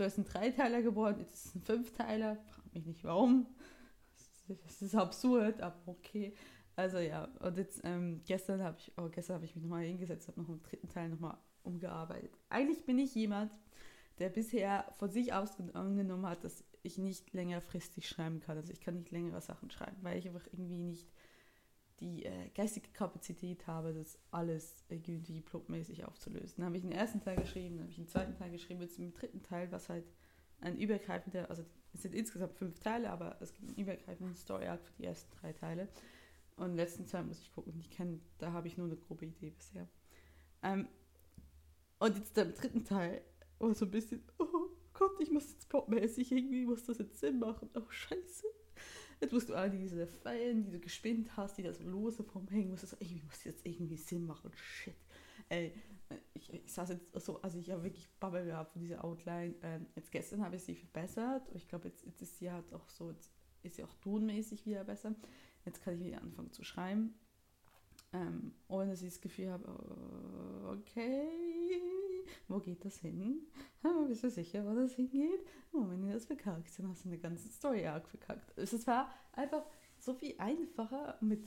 [0.00, 2.36] zuerst ein Dreiteiler geworden, jetzt ist es ein Fünfteiler.
[2.46, 3.46] Frag mich nicht warum
[4.64, 6.34] das ist absurd, aber okay.
[6.76, 10.28] Also ja, und jetzt ähm, gestern habe ich, oh, gestern habe ich mich nochmal hingesetzt,
[10.28, 12.32] habe noch im dritten Teil nochmal umgearbeitet.
[12.48, 13.52] Eigentlich bin ich jemand,
[14.18, 18.56] der bisher von sich aus angenommen hat, dass ich nicht längerfristig schreiben kann.
[18.56, 21.12] Also ich kann nicht längere Sachen schreiben, weil ich einfach irgendwie nicht
[22.00, 26.56] die äh, geistige Kapazität habe, das alles irgendwie plotmäßig aufzulösen.
[26.56, 28.98] Dann habe ich den ersten Teil geschrieben, dann habe ich den zweiten Teil geschrieben, jetzt
[28.98, 30.04] im dritten Teil, was halt
[30.60, 34.84] ein übergreifender, also es sind insgesamt fünf Teile, aber es gibt einen übergreifenden Story Arc
[34.84, 35.88] für die ersten drei Teile.
[36.56, 37.74] Und letzten Teil muss ich gucken.
[37.80, 39.88] Ich kenne, da habe ich nur eine grobe Idee bisher.
[40.62, 40.88] Ähm,
[41.98, 43.22] und jetzt im dritten Teil
[43.58, 47.38] war so ein bisschen, oh Gott, ich muss jetzt plotmäßig irgendwie, muss das jetzt Sinn
[47.38, 47.70] machen.
[47.74, 48.46] Oh Scheiße.
[49.20, 52.48] Jetzt musst du all diese Fallen, die du gespinnt hast, die da so lose vom
[52.48, 54.50] Hängen, musst du so, irgendwie muss jetzt irgendwie Sinn machen.
[54.54, 54.94] Shit.
[55.48, 55.74] Ey,
[56.32, 59.54] ich, ich saß jetzt so, also ich habe wirklich Babbel gehabt von dieser Outline.
[59.62, 61.42] Ähm, jetzt gestern habe ich sie verbessert.
[61.54, 63.14] Ich glaube, jetzt, jetzt ist sie halt auch so,
[63.62, 65.14] ist sie auch tonmäßig wieder besser.
[65.66, 67.14] Jetzt kann ich wieder anfangen zu schreiben.
[68.12, 71.28] Ähm, ohne dass ich das Gefühl habe, oh, okay,
[72.48, 73.46] wo geht das hin?
[74.08, 75.44] Bist du sicher, wo das hingeht?
[75.72, 78.56] Oh, wenn du das verkackst, dann hast du eine ganze Story-Arc verkackt.
[78.56, 79.64] Es war einfach
[79.98, 81.46] so viel einfacher, mit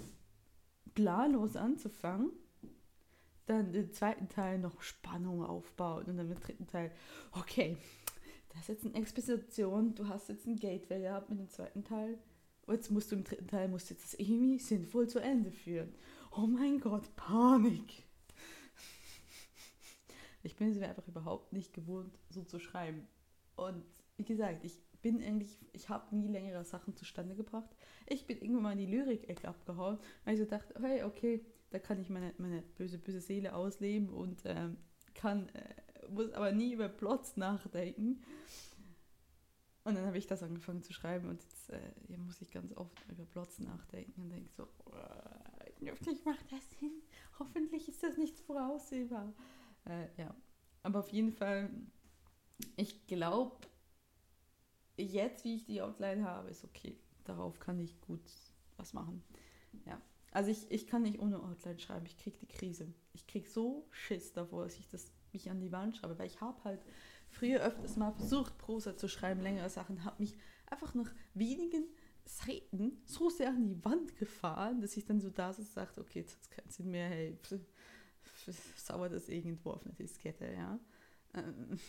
[0.94, 2.32] planlos anzufangen
[3.46, 6.92] dann den zweiten Teil noch Spannung aufbaut und dann im dritten Teil,
[7.34, 7.78] okay,
[8.50, 12.18] das ist jetzt eine Exposition, du hast jetzt ein Gateway gehabt mit dem zweiten Teil.
[12.68, 15.94] Jetzt musst du im dritten Teil musst jetzt das irgendwie sinnvoll zu Ende führen.
[16.32, 18.04] Oh mein Gott, Panik.
[20.44, 23.08] Ich bin es mir einfach überhaupt nicht gewohnt, so zu schreiben.
[23.56, 23.84] Und
[24.18, 27.76] wie gesagt, ich bin eigentlich, ich habe nie längere Sachen zustande gebracht.
[28.08, 31.80] Ich bin irgendwann mal in die Lyrik-Ecke abgehauen, weil ich so dachte, hey, okay, da
[31.80, 34.78] kann ich meine, meine böse, böse Seele ausleben und ähm,
[35.14, 38.24] kann, äh, muss aber nie über Plots nachdenken.
[39.86, 42.98] Und dann habe ich das angefangen zu schreiben und jetzt äh, muss ich ganz oft
[43.10, 44.68] über Plots nachdenken und denke so,
[45.82, 47.02] hoffentlich macht das Sinn,
[47.40, 49.34] hoffentlich ist das nicht voraussehbar.
[49.86, 50.36] Äh, ja,
[50.84, 51.70] aber auf jeden Fall,
[52.76, 53.68] ich glaube,
[54.98, 56.98] jetzt, wie ich die Outline habe, ist okay.
[57.24, 58.22] Darauf kann ich gut
[58.78, 59.24] was machen.
[59.86, 60.02] Ja.
[60.32, 62.94] Also ich, ich kann nicht ohne Outline schreiben, ich kriege die Krise.
[63.14, 66.42] Ich kriege so Schiss davor, dass ich das mich an die Wand schreibe, weil ich
[66.42, 66.82] habe halt
[67.30, 70.36] früher öfters mal versucht, Prosa zu schreiben, längere Sachen, habe mich
[70.68, 71.86] einfach nach wenigen
[72.26, 76.20] Seiten so sehr an die Wand gefahren, dass ich dann so da so sagte, okay,
[76.20, 77.38] jetzt hat es keinen Sinn mehr, hey,
[78.52, 80.80] sauer das irgendwo auf eine Diskette, ja.
[81.34, 81.80] Ähm,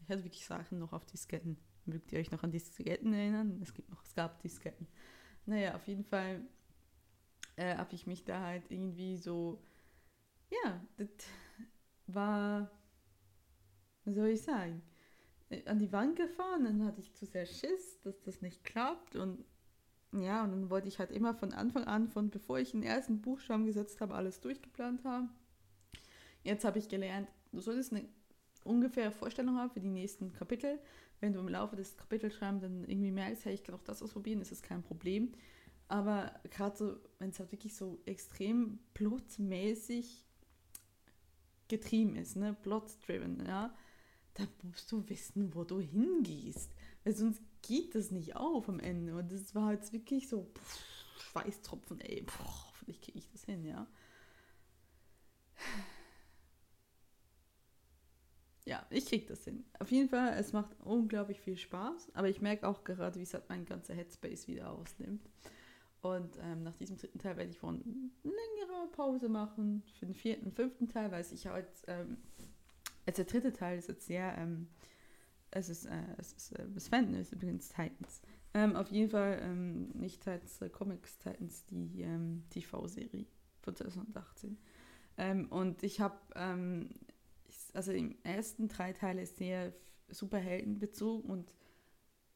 [0.00, 1.56] ich hatte wirklich Sachen noch auf Disketten.
[1.86, 3.60] Mögt ihr euch noch an Disketten erinnern?
[3.62, 4.86] Es gibt noch, es gab Disketten.
[5.46, 6.40] Naja, auf jeden Fall
[7.56, 9.62] äh, habe ich mich da halt irgendwie so,
[10.50, 11.08] ja, das
[12.06, 12.70] war
[14.04, 14.82] wie soll ich sagen,
[15.48, 16.64] äh, an die Wand gefahren.
[16.64, 19.16] Dann hatte ich zu sehr Schiss, dass das nicht klappt.
[19.16, 19.44] Und
[20.12, 23.20] ja, und dann wollte ich halt immer von Anfang an, von bevor ich den ersten
[23.20, 25.30] Buchstaben gesetzt habe, alles durchgeplant haben.
[26.44, 28.06] Jetzt habe ich gelernt, du solltest eine
[28.64, 30.78] ungefähre Vorstellung haben für die nächsten Kapitel.
[31.20, 34.02] Wenn du im Laufe des Kapitels schreibst, dann irgendwie merkst, hey, ich kann auch das
[34.02, 35.32] ausprobieren, ist das kein Problem.
[35.88, 40.24] Aber gerade so, wenn es halt wirklich so extrem plotmäßig
[41.68, 43.74] getrieben ist, ne, plot-driven, ja,
[44.34, 46.70] da musst du wissen, wo du hingehst.
[47.04, 49.14] Weil sonst geht das nicht auf am Ende.
[49.16, 50.84] Und das war jetzt wirklich so pff,
[51.20, 53.86] Schweißtropfen, ey, pff, hoffentlich kriege ich das hin, ja.
[58.66, 59.64] Ja, ich kriege das hin.
[59.78, 63.34] Auf jeden Fall, es macht unglaublich viel Spaß, aber ich merke auch gerade, wie es
[63.34, 65.28] halt mein ganzer Headspace wieder ausnimmt.
[66.00, 67.82] Und ähm, nach diesem dritten Teil werde ich von
[68.22, 72.18] längere Pause machen für den vierten, fünften Teil, weil ich halt ähm,
[73.06, 74.68] also der dritte Teil ist jetzt sehr, ähm,
[75.50, 78.22] es ist, äh, es ist, äh, Fenton ist übrigens Titans.
[78.54, 83.26] Ähm, auf jeden Fall ähm, nicht Titans, äh, Comics Titans, die ähm, TV-Serie
[83.60, 84.58] von 2018.
[85.16, 86.90] Ähm, und ich habe, ähm,
[87.72, 89.72] also im ersten drei Teile ist sehr
[90.08, 91.54] Superhelden bezogen und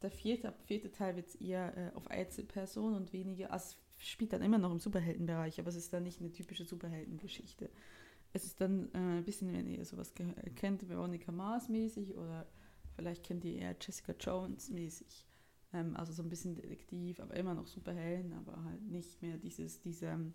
[0.03, 4.43] der vierte, vierte Teil wird eher äh, auf Einzelpersonen und weniger, also es spielt dann
[4.43, 7.69] immer noch im Superheldenbereich, aber es ist dann nicht eine typische Superheldengeschichte
[8.33, 10.13] es ist dann äh, ein bisschen, wenn ihr sowas
[10.55, 12.47] kennt, Veronica Mars mäßig oder
[12.95, 15.27] vielleicht kennt ihr eher Jessica Jones mäßig.
[15.73, 19.81] Ähm, also so ein bisschen Detektiv, aber immer noch Superhelden, aber halt nicht mehr dieses,
[19.81, 20.33] diese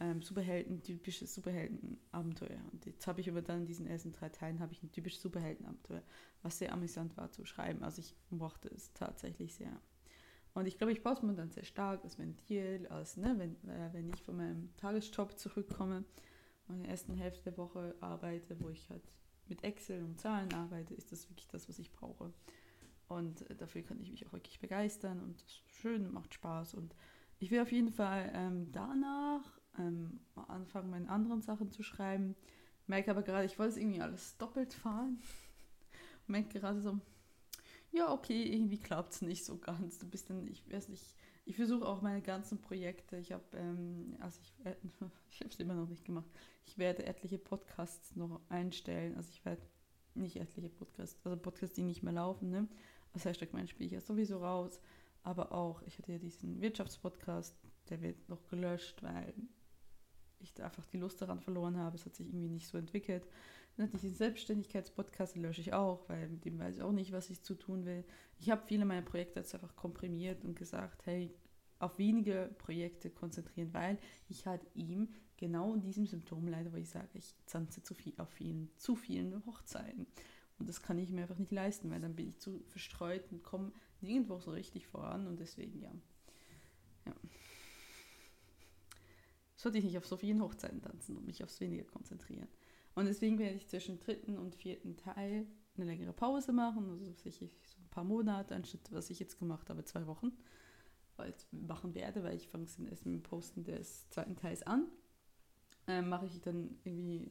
[0.00, 2.60] ähm, Superhelden, typisches Superheldenabenteuer.
[2.72, 5.22] Und jetzt habe ich aber dann in diesen ersten drei Teilen habe ich ein typisches
[5.22, 6.02] Superheldenabenteuer,
[6.42, 7.82] was sehr amüsant war zu schreiben.
[7.82, 9.80] Also ich mochte es tatsächlich sehr.
[10.54, 13.92] Und ich glaube, ich brauche es dann sehr stark als Ventil, als, ne, wenn, äh,
[13.92, 16.04] wenn ich von meinem Tagesjob zurückkomme
[16.68, 19.02] meine ersten Hälfte der Woche arbeite, wo ich halt
[19.48, 22.32] mit Excel und Zahlen arbeite, ist das wirklich das, was ich brauche.
[23.08, 26.74] Und äh, dafür kann ich mich auch wirklich begeistern und das ist schön, macht Spaß.
[26.74, 26.94] Und
[27.38, 32.34] ich will auf jeden Fall ähm, danach ähm, anfangen, meine anderen Sachen zu schreiben.
[32.86, 35.18] Merke aber gerade, ich wollte es irgendwie alles doppelt fahren.
[36.26, 36.98] Merke gerade so,
[37.92, 39.98] ja, okay, irgendwie klappt es nicht so ganz.
[39.98, 41.16] Du bist dann, ich weiß nicht,
[41.46, 44.74] ich versuche auch meine ganzen Projekte, ich habe, ähm, also ich, äh,
[45.30, 46.28] ich habe es immer noch nicht gemacht,
[46.66, 49.62] ich werde etliche Podcasts noch einstellen, also ich werde
[50.14, 52.68] nicht etliche Podcasts, also Podcasts, die nicht mehr laufen, ne?
[53.12, 54.80] Das Hashtag mein spiele ich ja sowieso raus,
[55.22, 57.56] aber auch, ich hatte ja diesen Wirtschaftspodcast,
[57.88, 59.32] der wird noch gelöscht, weil
[60.46, 63.26] ich da einfach die Lust daran verloren habe, es hat sich irgendwie nicht so entwickelt.
[63.76, 66.92] Dann hatte ich diesen Selbstständigkeitspodcast, den lösche ich auch, weil mit dem weiß ich auch
[66.92, 68.04] nicht, was ich zu tun will.
[68.38, 71.30] Ich habe viele meiner Projekte jetzt einfach komprimiert und gesagt, hey,
[71.78, 76.88] auf wenige Projekte konzentrieren, weil ich halt ihm genau in diesem Symptom leider, wo ich
[76.88, 80.06] sage, ich tanze zu viel auf vielen, zu vielen Hochzeiten.
[80.58, 83.42] Und das kann ich mir einfach nicht leisten, weil dann bin ich zu verstreut und
[83.42, 85.92] komme nirgendwo so richtig voran und deswegen ja.
[87.04, 87.12] ja.
[89.56, 92.48] Sollte ich nicht auf so vielen Hochzeiten tanzen und mich aufs Wenige konzentrieren.
[92.94, 95.46] Und deswegen werde ich zwischen dritten und vierten Teil
[95.76, 99.68] eine längere Pause machen, also sicher so ein paar Monate, anstatt was ich jetzt gemacht
[99.68, 100.32] habe, zwei Wochen
[101.50, 104.86] machen werde, weil ich fange erst mit dem Posten des zweiten Teils an.
[105.86, 107.30] Ähm, mache ich dann irgendwie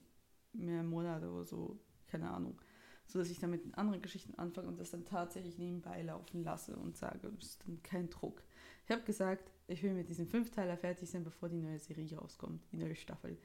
[0.53, 2.59] mehr Monate oder so, keine Ahnung,
[3.05, 6.75] so dass ich dann mit anderen Geschichten anfange und das dann tatsächlich nebenbei laufen lasse
[6.77, 8.43] und sage, es ist dann kein Druck.
[8.85, 12.61] Ich habe gesagt, ich will mit diesem Fünfteiler fertig sein, bevor die neue Serie rauskommt,
[12.71, 13.37] die neue Staffel.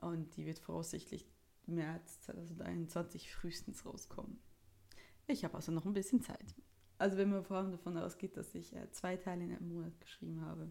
[0.00, 1.26] Und die wird voraussichtlich
[1.66, 4.38] März 2021 frühestens rauskommen.
[5.26, 6.54] Ich habe also noch ein bisschen Zeit.
[6.96, 10.00] Also wenn man vor allem davon ausgeht, dass ich äh, zwei Teile in einem Monat
[10.00, 10.70] geschrieben habe,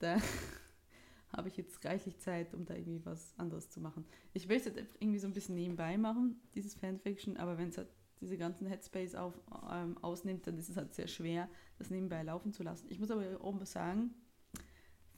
[0.00, 0.18] da
[1.32, 4.04] habe ich jetzt reichlich Zeit, um da irgendwie was anderes zu machen.
[4.32, 7.78] Ich will es jetzt irgendwie so ein bisschen nebenbei machen, dieses Fanfiction, aber wenn es
[7.78, 7.88] halt
[8.20, 9.40] diese ganzen Headspace auf,
[9.70, 11.48] ähm, ausnimmt, dann ist es halt sehr schwer,
[11.78, 12.86] das nebenbei laufen zu lassen.
[12.90, 14.14] Ich muss aber oben sagen,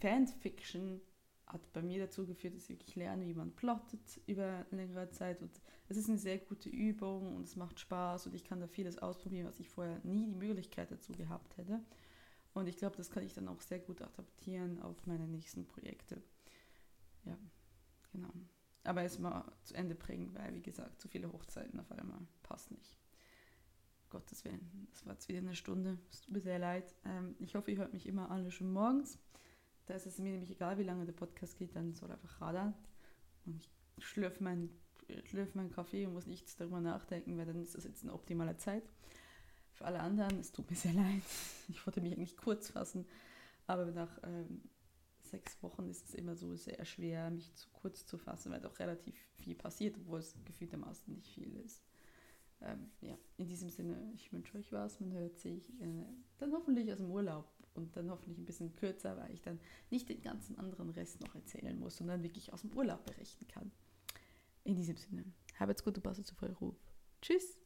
[0.01, 1.01] Fanfiction
[1.47, 5.43] hat bei mir dazu geführt, dass ich wirklich lerne, wie man plottet über längere Zeit.
[5.43, 8.67] Und es ist eine sehr gute Übung und es macht Spaß und ich kann da
[8.67, 11.81] vieles ausprobieren, was ich vorher nie die Möglichkeit dazu gehabt hätte.
[12.55, 16.23] Und ich glaube, das kann ich dann auch sehr gut adaptieren auf meine nächsten Projekte.
[17.25, 17.37] Ja,
[18.13, 18.33] genau.
[18.85, 22.97] Aber erstmal zu Ende bringen, weil, wie gesagt, zu viele Hochzeiten auf einmal passt nicht.
[24.11, 25.99] Gottes Willen, das war jetzt wieder eine Stunde.
[26.11, 26.95] Es tut mir sehr leid.
[27.05, 29.19] Ähm, ich hoffe, ihr hört mich immer alle schon morgens.
[29.87, 32.75] Da ist es mir nämlich egal, wie lange der Podcast geht, dann soll einfach radern.
[33.47, 33.57] Und
[33.97, 34.71] ich schlürfe meinen
[35.25, 38.57] schlürfe meinen Kaffee und muss nichts darüber nachdenken, weil dann ist das jetzt eine optimale
[38.57, 38.85] Zeit.
[39.73, 41.23] Für alle anderen, es tut mir sehr leid.
[41.69, 43.07] Ich wollte mich eigentlich kurz fassen,
[43.67, 44.63] aber nach ähm,
[45.33, 48.79] sechs Wochen ist es immer so sehr schwer, mich zu kurz zu fassen, weil doch
[48.79, 51.83] relativ viel passiert, obwohl es gefühltermaßen nicht viel ist.
[52.61, 55.01] Ähm, ja, in diesem Sinne, ich wünsche euch was.
[55.01, 56.05] Man hört sich äh,
[56.39, 59.59] dann hoffentlich aus dem Urlaub und dann hoffentlich ein bisschen kürzer, weil ich dann
[59.91, 63.73] nicht den ganzen anderen Rest noch erzählen muss, sondern wirklich aus dem Urlaub berichten kann.
[64.65, 65.25] In diesem Sinne,
[65.59, 66.77] habt's gut, du passt zu Ruf.
[67.21, 67.62] Tschüss!